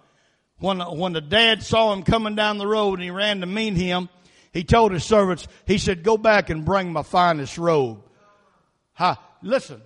When, 0.58 0.78
when 0.78 1.12
the 1.12 1.20
dad 1.20 1.64
saw 1.64 1.92
him 1.92 2.04
coming 2.04 2.36
down 2.36 2.58
the 2.58 2.68
road 2.68 2.94
and 2.94 3.02
he 3.02 3.10
ran 3.10 3.40
to 3.40 3.46
meet 3.46 3.74
him, 3.74 4.08
he 4.52 4.62
told 4.62 4.92
his 4.92 5.02
servants, 5.02 5.48
he 5.66 5.76
said, 5.76 6.04
go 6.04 6.16
back 6.16 6.50
and 6.50 6.64
bring 6.64 6.92
my 6.92 7.02
finest 7.02 7.58
robe. 7.58 8.04
Ha, 8.92 9.20
listen, 9.42 9.82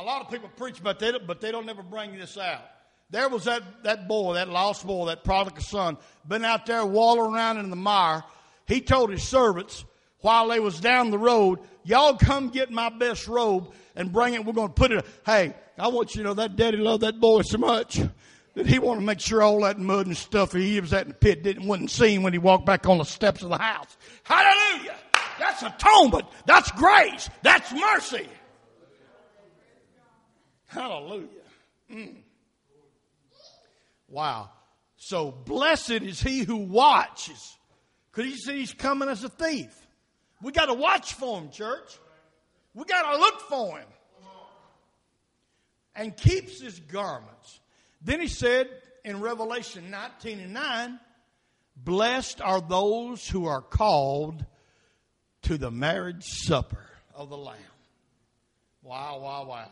a 0.00 0.02
lot 0.02 0.22
of 0.22 0.30
people 0.30 0.48
preach 0.56 0.80
about 0.80 0.98
that, 1.00 1.26
but 1.26 1.40
they 1.40 1.52
don't 1.52 1.68
ever 1.68 1.82
bring 1.82 2.16
this 2.16 2.38
out. 2.38 2.62
There 3.10 3.28
was 3.28 3.44
that, 3.44 3.62
that 3.82 4.08
boy, 4.08 4.34
that 4.34 4.48
lost 4.48 4.86
boy, 4.86 5.06
that 5.06 5.24
prodigal 5.24 5.62
son, 5.62 5.98
been 6.26 6.44
out 6.44 6.64
there 6.64 6.86
wallowing 6.86 7.34
around 7.34 7.58
in 7.58 7.68
the 7.68 7.76
mire. 7.76 8.22
He 8.66 8.80
told 8.80 9.10
his 9.10 9.22
servants 9.22 9.84
while 10.20 10.48
they 10.48 10.60
was 10.60 10.80
down 10.80 11.10
the 11.10 11.18
road, 11.18 11.58
y'all 11.84 12.16
come 12.16 12.48
get 12.50 12.70
my 12.70 12.88
best 12.88 13.26
robe 13.26 13.72
and 13.96 14.12
bring 14.12 14.34
it. 14.34 14.44
We're 14.44 14.52
going 14.52 14.68
to 14.68 14.74
put 14.74 14.92
it. 14.92 15.04
Hey, 15.26 15.54
I 15.76 15.88
want 15.88 16.14
you 16.14 16.22
to 16.22 16.28
know 16.28 16.34
that 16.34 16.56
daddy 16.56 16.76
loved 16.76 17.02
that 17.02 17.20
boy 17.20 17.42
so 17.42 17.58
much 17.58 18.00
that 18.54 18.66
he 18.66 18.78
wanted 18.78 19.00
to 19.00 19.06
make 19.06 19.20
sure 19.20 19.42
all 19.42 19.60
that 19.62 19.78
mud 19.78 20.06
and 20.06 20.16
stuff 20.16 20.52
he 20.52 20.80
was 20.80 20.92
at 20.92 21.02
in 21.02 21.08
the 21.08 21.14
pit 21.14 21.42
didn't 21.42 21.66
wasn't 21.66 21.90
seen 21.90 22.22
when 22.22 22.32
he 22.32 22.38
walked 22.38 22.64
back 22.64 22.86
on 22.86 22.98
the 22.98 23.04
steps 23.04 23.42
of 23.42 23.50
the 23.50 23.58
house. 23.58 23.96
Hallelujah! 24.22 24.96
That's 25.38 25.62
atonement. 25.62 26.26
That's 26.46 26.70
grace. 26.72 27.28
That's 27.42 27.72
mercy. 27.72 28.28
Hallelujah. 30.70 31.26
Mm. 31.92 32.16
Wow. 34.08 34.50
So 34.96 35.32
blessed 35.32 35.90
is 35.90 36.20
he 36.20 36.44
who 36.44 36.56
watches. 36.56 37.56
Because 38.10 38.30
he 38.30 38.36
said 38.38 38.54
he's 38.54 38.72
coming 38.72 39.08
as 39.08 39.24
a 39.24 39.28
thief. 39.28 39.74
We 40.42 40.52
got 40.52 40.66
to 40.66 40.74
watch 40.74 41.14
for 41.14 41.40
him, 41.40 41.50
church. 41.50 41.98
We 42.74 42.84
got 42.84 43.12
to 43.12 43.18
look 43.18 43.40
for 43.42 43.78
him. 43.78 43.88
And 45.94 46.16
keeps 46.16 46.62
his 46.62 46.78
garments. 46.78 47.60
Then 48.00 48.20
he 48.20 48.28
said 48.28 48.68
in 49.04 49.20
Revelation 49.20 49.90
19 49.90 50.38
and 50.38 50.54
9, 50.54 51.00
Blessed 51.76 52.40
are 52.40 52.60
those 52.60 53.28
who 53.28 53.46
are 53.46 53.60
called 53.60 54.44
to 55.42 55.58
the 55.58 55.70
marriage 55.70 56.24
supper 56.24 56.86
of 57.14 57.28
the 57.28 57.36
Lamb. 57.36 57.56
Wow, 58.82 59.20
wow, 59.20 59.46
wow. 59.46 59.68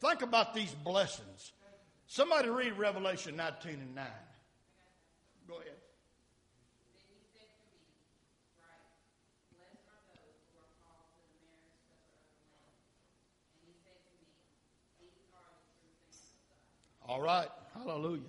Think 0.00 0.22
about 0.22 0.54
these 0.54 0.72
blessings. 0.72 1.52
Somebody 2.06 2.48
read 2.48 2.78
Revelation 2.78 3.36
19 3.36 3.72
and 3.72 3.94
9. 3.94 4.06
Go 5.48 5.54
ahead. 5.54 5.72
All 17.06 17.22
right. 17.22 17.48
Hallelujah. 17.74 18.20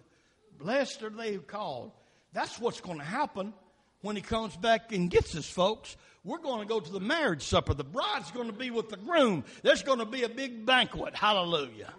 Blessed 0.57 1.03
are 1.03 1.09
they 1.09 1.33
who 1.33 1.41
called. 1.41 1.91
That's 2.33 2.59
what's 2.59 2.81
going 2.81 2.97
to 2.97 3.03
happen 3.03 3.53
when 4.01 4.15
he 4.15 4.21
comes 4.21 4.55
back 4.55 4.91
and 4.91 5.09
gets 5.09 5.35
us, 5.35 5.49
folks. 5.49 5.97
We're 6.29 6.37
going 6.37 6.59
to 6.59 6.67
go 6.67 6.79
to 6.79 6.91
the 6.91 6.99
marriage 6.99 7.41
supper. 7.41 7.73
The 7.73 7.83
bride's 7.83 8.29
going 8.29 8.45
to 8.45 8.53
be 8.53 8.69
with 8.69 8.89
the 8.89 8.97
groom. 8.97 9.43
There's 9.63 9.81
going 9.81 9.97
to 9.97 10.05
be 10.05 10.21
a 10.21 10.29
big 10.29 10.63
banquet. 10.63 11.15
Hallelujah. 11.15 11.91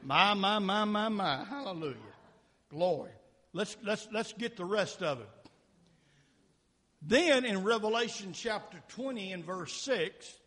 My, 0.00 0.32
my, 0.34 0.60
my, 0.60 0.84
my, 0.84 1.08
my. 1.08 1.44
Hallelujah. 1.44 1.96
Glory. 2.70 3.10
Let's, 3.52 3.76
let's, 3.82 4.06
let's 4.12 4.32
get 4.32 4.56
the 4.56 4.64
rest 4.64 5.02
of 5.02 5.18
it. 5.18 5.28
Then 7.02 7.44
in 7.44 7.64
Revelation 7.64 8.32
chapter 8.32 8.80
20 8.90 9.32
and 9.32 9.44
verse 9.44 9.72
6, 9.82 10.38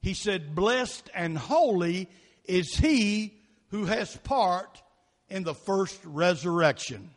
he 0.00 0.14
said, 0.14 0.54
Blessed 0.54 1.10
and 1.12 1.36
holy 1.36 2.08
is 2.44 2.76
he 2.76 3.34
who 3.70 3.86
has 3.86 4.16
part 4.18 4.80
in 5.28 5.42
the 5.42 5.54
first 5.54 5.98
resurrection. 6.04 7.10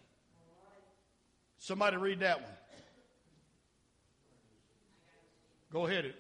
Somebody 1.60 1.98
read 1.98 2.22
that 2.22 2.42
one. 2.42 2.50
Go 5.74 5.88
ahead. 5.88 6.14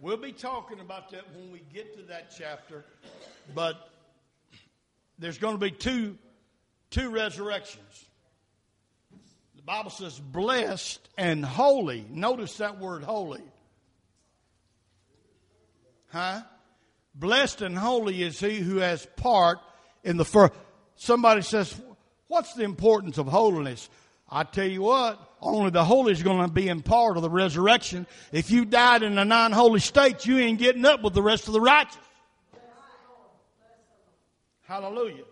We'll 0.00 0.16
be 0.16 0.30
talking 0.30 0.78
about 0.78 1.10
that 1.10 1.24
when 1.34 1.50
we 1.50 1.62
get 1.74 1.96
to 1.96 2.04
that 2.04 2.32
chapter, 2.38 2.84
but 3.52 3.90
there's 5.18 5.38
going 5.38 5.54
to 5.54 5.60
be 5.60 5.72
two, 5.72 6.16
two 6.90 7.10
resurrections. 7.10 8.04
The 9.56 9.62
Bible 9.62 9.90
says 9.90 10.16
blessed 10.20 11.06
and 11.18 11.44
holy. 11.44 12.06
Notice 12.08 12.58
that 12.58 12.78
word 12.78 13.02
holy. 13.02 13.42
Huh? 16.12 16.42
Blessed 17.14 17.62
and 17.62 17.76
holy 17.76 18.22
is 18.22 18.38
he 18.38 18.58
who 18.58 18.76
has 18.76 19.06
part 19.16 19.58
in 20.04 20.16
the 20.16 20.24
first. 20.24 20.52
Somebody 20.96 21.42
says, 21.42 21.74
what's 22.28 22.54
the 22.54 22.64
importance 22.64 23.18
of 23.18 23.26
holiness? 23.26 23.88
I 24.28 24.44
tell 24.44 24.66
you 24.66 24.82
what, 24.82 25.18
only 25.40 25.70
the 25.70 25.84
holy 25.84 26.12
is 26.12 26.22
going 26.22 26.46
to 26.46 26.52
be 26.52 26.68
in 26.68 26.82
part 26.82 27.16
of 27.16 27.22
the 27.22 27.30
resurrection. 27.30 28.06
If 28.32 28.50
you 28.50 28.64
died 28.64 29.02
in 29.02 29.18
a 29.18 29.24
non-holy 29.24 29.80
state, 29.80 30.26
you 30.26 30.38
ain't 30.38 30.58
getting 30.58 30.84
up 30.84 31.02
with 31.02 31.14
the 31.14 31.22
rest 31.22 31.48
of 31.48 31.54
the 31.54 31.60
righteous. 31.60 31.98
Hallelujah. 34.62 35.24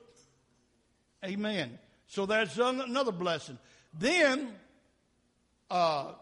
Amen. 1.25 1.79
So 2.09 2.27
that's 2.27 2.59
another 2.59 3.13
blessing. 3.13 3.59
Then, 3.97 4.49
uh, 5.71 6.13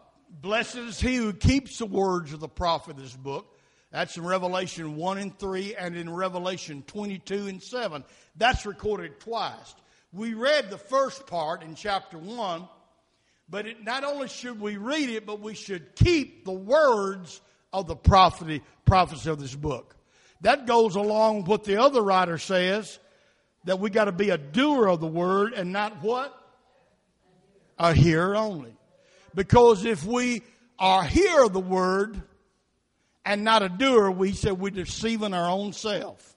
blessed 0.42 0.77
is 0.77 1.01
he 1.01 1.16
who 1.16 1.33
keeps 1.33 1.79
the 1.79 1.87
words 1.87 2.35
of 2.35 2.40
the 2.40 2.49
prophet 2.49 2.97
of 2.97 3.03
this 3.03 3.16
book. 3.16 3.56
That's 3.96 4.18
in 4.18 4.26
Revelation 4.26 4.96
1 4.96 5.16
and 5.16 5.38
3 5.38 5.74
and 5.74 5.96
in 5.96 6.11
Revelation 6.11 6.85
22 6.87 7.46
and 7.46 7.62
7. 7.62 8.04
That's 8.37 8.66
recorded 8.66 9.18
twice. 9.20 9.74
We 10.12 10.35
read 10.35 10.68
the 10.68 10.76
first 10.76 11.26
part 11.26 11.62
in 11.62 11.74
chapter 11.74 12.18
1 12.18 12.68
but 13.48 13.66
it, 13.66 13.82
not 13.82 14.04
only 14.04 14.28
should 14.28 14.61
we 14.61 14.76
read 14.76 15.09
it, 15.09 15.24
but 15.24 15.40
we 15.40 15.54
should 15.54 15.94
keep 15.94 16.44
the 16.44 16.52
words 16.52 17.40
of 17.72 17.87
the 17.87 17.96
prophecy, 17.96 18.61
prophecy 18.85 19.30
of 19.30 19.40
this 19.40 19.54
book. 19.54 19.96
That 20.42 20.66
goes 20.66 20.94
along 20.94 21.38
with 21.38 21.48
what 21.48 21.64
the 21.64 21.80
other 21.80 22.02
writer 22.02 22.37
says 22.37 22.98
that 23.64 23.80
we 23.80 23.88
got 23.88 24.04
to 24.04 24.12
be 24.12 24.28
a 24.28 24.37
doer 24.37 24.88
of 24.88 25.00
the 25.00 25.06
word 25.06 25.54
and 25.54 25.72
not 25.72 26.02
what? 26.02 26.38
A 27.78 27.94
hearer 27.94 28.37
only. 28.37 28.76
Because 29.35 29.87
if 29.87 30.04
we 30.04 30.42
are 30.78 31.02
hearer 31.02 31.46
of 31.46 31.54
the 31.54 31.61
word 31.61 32.20
and 33.27 33.43
not 33.43 33.62
a 33.65 33.69
doer, 33.69 34.09
we 34.09 34.33
said 34.33 34.53
we're 34.53 34.71
deceiving 34.71 35.35
our 35.35 35.51
own 35.51 35.73
self. 35.73 36.37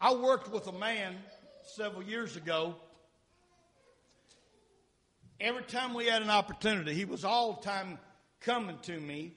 I 0.00 0.14
worked 0.14 0.50
with 0.50 0.66
a 0.66 0.72
man 0.72 1.16
several 1.62 2.02
years 2.02 2.34
ago. 2.34 2.76
Every 5.38 5.64
time 5.64 5.92
we 5.92 6.06
had 6.06 6.22
an 6.22 6.30
opportunity, 6.30 6.94
he 6.94 7.04
was 7.04 7.24
all 7.24 7.52
the 7.52 7.68
time 7.68 7.98
coming 8.40 8.78
to 8.82 8.98
me 8.98 9.34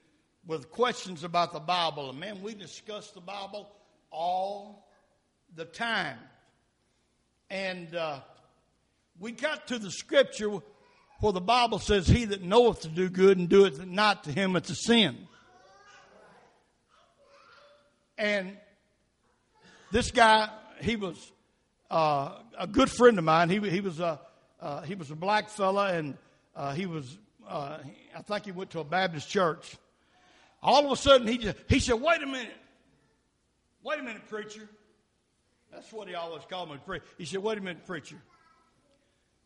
with 0.47 0.71
questions 0.71 1.25
about 1.25 1.51
the 1.51 1.59
Bible. 1.59 2.09
And 2.09 2.19
man, 2.19 2.41
we 2.41 2.53
discussed 2.53 3.15
the 3.15 3.21
Bible 3.21 3.69
all 4.11 4.87
the 5.55 5.65
time. 5.65 6.17
And 7.49 7.93
uh, 7.95 8.21
we 9.19 9.33
got 9.33 9.67
to 9.67 9.77
the 9.77 9.91
scripture 9.91 10.51
where 11.19 11.33
the 11.33 11.41
Bible 11.41 11.79
says, 11.79 12.07
He 12.07 12.25
that 12.25 12.43
knoweth 12.43 12.81
to 12.81 12.87
do 12.87 13.09
good 13.09 13.37
and 13.37 13.49
doeth 13.49 13.85
not 13.85 14.23
to 14.25 14.31
him 14.31 14.55
it's 14.55 14.69
a 14.69 14.75
sin. 14.75 15.27
And 18.17 18.57
this 19.91 20.11
guy, 20.11 20.49
he 20.81 20.95
was 20.95 21.31
uh, 21.89 22.39
a 22.57 22.67
good 22.67 22.89
friend 22.89 23.17
of 23.17 23.23
mine. 23.23 23.49
He, 23.49 23.59
he 23.69 23.81
was 23.81 23.99
a 23.99 24.19
uh, 24.61 24.81
he 24.81 24.93
was 24.93 25.09
a 25.09 25.15
black 25.15 25.49
fella, 25.49 25.93
and 25.93 26.17
uh, 26.53 26.73
he 26.73 26.85
was 26.85 27.17
uh, 27.47 27.77
I 28.15 28.21
think 28.21 28.45
he 28.45 28.51
went 28.51 28.71
to 28.71 28.79
a 28.79 28.83
Baptist 28.83 29.29
church. 29.29 29.77
All 30.61 30.85
of 30.85 30.91
a 30.91 30.97
sudden, 30.97 31.27
he 31.27 31.37
just 31.37 31.57
he 31.69 31.79
said, 31.79 31.95
"Wait 31.95 32.21
a 32.21 32.25
minute, 32.25 32.57
wait 33.83 33.99
a 33.99 34.03
minute, 34.03 34.27
preacher." 34.27 34.67
That's 35.71 35.91
what 35.93 36.07
he 36.07 36.15
always 36.15 36.43
called 36.49 36.71
me. 36.71 36.77
preacher. 36.85 37.05
He 37.17 37.25
said, 37.25 37.41
"Wait 37.41 37.57
a 37.57 37.61
minute, 37.61 37.85
preacher." 37.85 38.17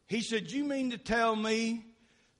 He 0.07 0.21
said, 0.21 0.51
"You 0.51 0.63
mean 0.63 0.91
to 0.91 0.97
tell 0.97 1.35
me 1.35 1.85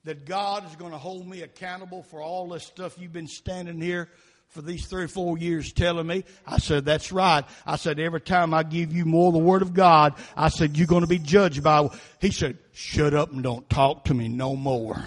that 0.04 0.26
God 0.26 0.68
is 0.68 0.76
going 0.76 0.92
to 0.92 0.98
hold 0.98 1.26
me 1.26 1.42
accountable 1.42 2.02
for 2.02 2.20
all 2.20 2.48
this 2.48 2.64
stuff 2.64 2.98
you've 2.98 3.12
been 3.12 3.26
standing 3.26 3.80
here 3.80 4.08
for 4.48 4.62
these 4.62 4.86
three 4.86 5.04
or 5.04 5.08
four 5.08 5.36
years 5.36 5.72
telling 5.72 6.06
me. 6.06 6.24
I 6.46 6.58
said, 6.58 6.84
that's 6.84 7.10
right. 7.10 7.44
I 7.66 7.76
said, 7.76 7.98
every 7.98 8.20
time 8.20 8.54
I 8.54 8.62
give 8.62 8.92
you 8.92 9.04
more 9.04 9.28
of 9.28 9.34
the 9.34 9.40
word 9.40 9.62
of 9.62 9.74
God, 9.74 10.14
I 10.36 10.48
said, 10.48 10.76
you're 10.76 10.86
going 10.86 11.00
to 11.00 11.08
be 11.08 11.18
judged 11.18 11.62
by, 11.62 11.88
he 12.20 12.30
said, 12.30 12.58
shut 12.72 13.14
up 13.14 13.32
and 13.32 13.42
don't 13.42 13.68
talk 13.68 14.04
to 14.04 14.14
me 14.14 14.28
no 14.28 14.54
more. 14.54 15.02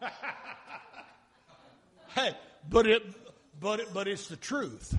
hey, 2.14 2.34
but 2.70 2.86
it, 2.86 3.02
but 3.60 3.80
it, 3.80 3.92
but 3.92 4.08
it's 4.08 4.28
the 4.28 4.36
truth. 4.36 4.96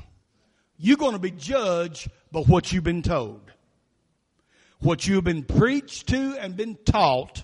You're 0.78 0.98
going 0.98 1.14
to 1.14 1.20
be 1.20 1.32
judged 1.32 2.10
by 2.32 2.42
what 2.42 2.72
you've 2.72 2.84
been 2.84 3.02
told. 3.02 3.52
What 4.82 5.06
you've 5.06 5.24
been 5.24 5.44
preached 5.44 6.08
to 6.08 6.38
and 6.40 6.56
been 6.56 6.78
taught 6.86 7.44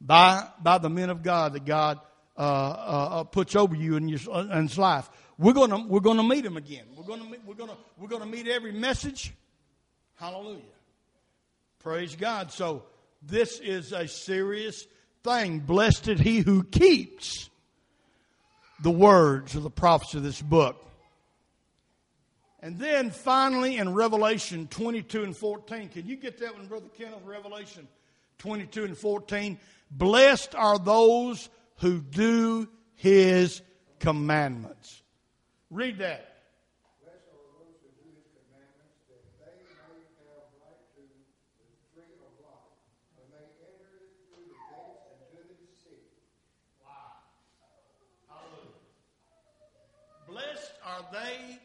by, 0.00 0.48
by 0.62 0.78
the 0.78 0.88
men 0.88 1.10
of 1.10 1.22
God 1.22 1.54
that 1.54 1.64
God 1.64 1.98
uh, 2.36 2.40
uh, 2.40 3.08
uh, 3.10 3.24
puts 3.24 3.56
over 3.56 3.74
you 3.74 3.96
in 3.96 4.08
your 4.08 4.20
in 4.52 4.68
his 4.68 4.76
life. 4.76 5.08
We're 5.38 5.54
gonna 5.54 5.86
we're 5.86 6.00
gonna 6.00 6.22
meet 6.22 6.44
him 6.44 6.56
again. 6.56 6.84
We're 6.94 7.04
gonna 7.04 7.24
meet, 7.24 7.40
we're 7.46 7.54
gonna 7.54 7.76
we're 7.98 8.08
gonna 8.08 8.26
meet 8.26 8.46
every 8.46 8.72
message. 8.72 9.32
Hallelujah. 10.16 10.60
Praise 11.78 12.14
God. 12.14 12.52
So 12.52 12.84
this 13.22 13.58
is 13.60 13.92
a 13.92 14.06
serious 14.06 14.86
thing. 15.24 15.60
Blessed 15.60 16.08
is 16.08 16.20
he 16.20 16.40
who 16.40 16.62
keeps 16.62 17.48
the 18.82 18.90
words 18.90 19.54
of 19.54 19.62
the 19.62 19.70
prophets 19.70 20.14
of 20.14 20.22
this 20.22 20.40
book. 20.40 20.85
And 22.60 22.78
then 22.78 23.10
finally 23.10 23.76
in 23.76 23.92
Revelation 23.94 24.66
22 24.68 25.24
and 25.24 25.36
14, 25.36 25.88
can 25.90 26.06
you 26.06 26.16
get 26.16 26.38
that 26.38 26.56
one, 26.56 26.66
Brother 26.66 26.88
Kenneth? 26.96 27.24
Revelation 27.24 27.86
22 28.38 28.84
and 28.84 28.96
14. 28.96 29.58
Blessed 29.90 30.54
are 30.54 30.78
those 30.78 31.48
who 31.76 32.00
do 32.00 32.68
his 32.94 33.60
commandments. 33.98 35.02
Read 35.70 35.98
that. 35.98 36.32
Blessed 37.02 37.26
are 37.28 37.42
those 37.60 37.76
who 37.82 37.88
do 38.02 38.08
his 38.16 38.24
commandments 38.34 39.04
that 39.08 39.52
they 51.12 51.55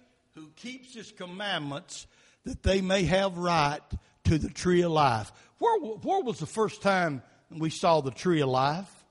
keeps 0.62 0.94
his 0.94 1.12
commandments 1.12 2.08
that 2.46 2.64
they 2.64 2.82
may 2.82 3.04
have 3.04 3.38
right 3.38 3.82
to 4.26 4.38
the 4.38 4.50
tree 4.50 4.82
of 4.82 4.92
life. 4.92 5.32
Where, 5.58 5.80
where 5.80 6.22
was 6.22 6.40
the 6.40 6.46
first 6.46 6.82
time 6.82 7.22
we 7.50 7.70
saw 7.70 8.02
the 8.02 8.12
tree 8.12 8.42
of 8.42 8.50
life? 8.50 9.02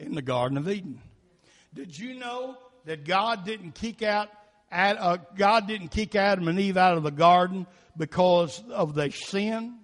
in 0.00 0.14
the 0.14 0.22
Garden 0.22 0.56
of 0.56 0.68
Eden. 0.68 1.00
Did 1.74 1.96
you 1.96 2.14
know 2.14 2.56
that 2.86 3.04
God 3.04 3.44
didn't 3.44 3.74
kick 3.74 4.02
out 4.02 4.28
uh, 4.72 5.18
God 5.36 5.66
didn't 5.66 5.88
kick 5.88 6.14
Adam 6.14 6.46
and 6.46 6.58
Eve 6.58 6.76
out 6.76 6.96
of 6.96 7.02
the 7.02 7.10
garden 7.10 7.66
because 7.96 8.62
of 8.70 8.94
their 8.94 9.10
sin? 9.10 9.80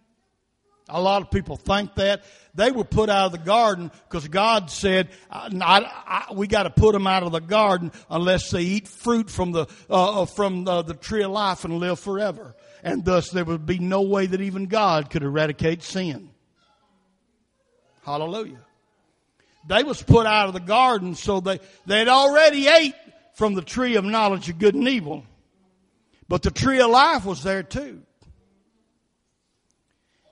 A 0.88 1.00
lot 1.00 1.20
of 1.20 1.30
people 1.32 1.56
think 1.56 1.96
that 1.96 2.22
they 2.54 2.70
were 2.70 2.84
put 2.84 3.10
out 3.10 3.26
of 3.26 3.32
the 3.32 3.38
garden 3.38 3.90
because 4.08 4.28
God 4.28 4.70
said, 4.70 5.08
I, 5.30 5.50
I, 5.60 6.32
"We 6.32 6.46
got 6.46 6.62
to 6.62 6.70
put 6.70 6.92
them 6.92 7.06
out 7.08 7.24
of 7.24 7.32
the 7.32 7.40
garden 7.40 7.90
unless 8.08 8.50
they 8.50 8.62
eat 8.62 8.86
fruit 8.86 9.28
from 9.28 9.50
the 9.50 9.66
uh, 9.90 10.22
uh, 10.22 10.26
from 10.26 10.64
the, 10.64 10.82
the 10.82 10.94
tree 10.94 11.24
of 11.24 11.32
life 11.32 11.64
and 11.64 11.78
live 11.78 11.98
forever." 11.98 12.54
And 12.84 13.04
thus, 13.04 13.30
there 13.30 13.44
would 13.44 13.66
be 13.66 13.80
no 13.80 14.02
way 14.02 14.26
that 14.26 14.40
even 14.40 14.66
God 14.66 15.10
could 15.10 15.24
eradicate 15.24 15.82
sin. 15.82 16.30
Hallelujah. 18.04 18.60
They 19.66 19.82
was 19.82 20.00
put 20.00 20.26
out 20.26 20.46
of 20.46 20.54
the 20.54 20.60
garden 20.60 21.16
so 21.16 21.40
they, 21.40 21.58
they'd 21.86 22.06
already 22.06 22.68
ate 22.68 22.94
from 23.34 23.54
the 23.54 23.62
tree 23.62 23.96
of 23.96 24.04
knowledge 24.04 24.48
of 24.48 24.60
good 24.60 24.76
and 24.76 24.86
evil. 24.86 25.24
But 26.28 26.42
the 26.42 26.52
tree 26.52 26.80
of 26.80 26.90
life 26.90 27.24
was 27.24 27.42
there 27.42 27.64
too. 27.64 28.02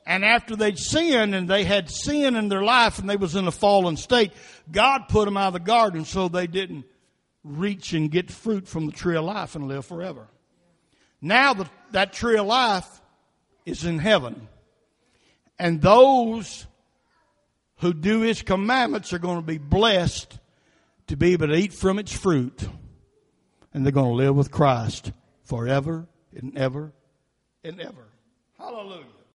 And 0.06 0.24
after 0.24 0.54
they'd 0.54 0.78
sinned 0.78 1.34
and 1.34 1.48
they 1.48 1.64
had 1.64 1.90
sin 1.90 2.36
in 2.36 2.48
their 2.48 2.62
life 2.62 2.98
and 2.98 3.08
they 3.08 3.16
was 3.16 3.36
in 3.36 3.46
a 3.46 3.52
fallen 3.52 3.96
state, 3.96 4.32
God 4.70 5.08
put 5.08 5.24
them 5.24 5.36
out 5.36 5.48
of 5.48 5.52
the 5.54 5.60
garden 5.60 6.04
so 6.04 6.28
they 6.28 6.46
didn't 6.46 6.84
reach 7.42 7.92
and 7.92 8.10
get 8.10 8.30
fruit 8.30 8.68
from 8.68 8.86
the 8.86 8.92
tree 8.92 9.16
of 9.16 9.24
life 9.24 9.54
and 9.54 9.66
live 9.66 9.86
forever. 9.86 10.28
Now 11.20 11.54
the, 11.54 11.66
that 11.92 12.12
tree 12.12 12.36
of 12.36 12.46
life 12.46 12.88
is 13.64 13.84
in 13.84 13.98
heaven. 13.98 14.48
And 15.58 15.80
those 15.80 16.66
who 17.78 17.94
do 17.94 18.20
his 18.20 18.42
commandments 18.42 19.12
are 19.12 19.18
going 19.18 19.36
to 19.36 19.46
be 19.46 19.58
blessed 19.58 20.38
to 21.06 21.16
be 21.16 21.32
able 21.32 21.48
to 21.48 21.54
eat 21.54 21.72
from 21.72 21.98
its 21.98 22.12
fruit. 22.12 22.66
And 23.72 23.84
they're 23.84 23.92
going 23.92 24.10
to 24.10 24.16
live 24.16 24.36
with 24.36 24.50
Christ 24.50 25.12
forever 25.44 26.06
and 26.34 26.56
ever 26.58 26.92
and 27.62 27.80
ever. 27.80 28.06
Hallelujah. 28.58 29.13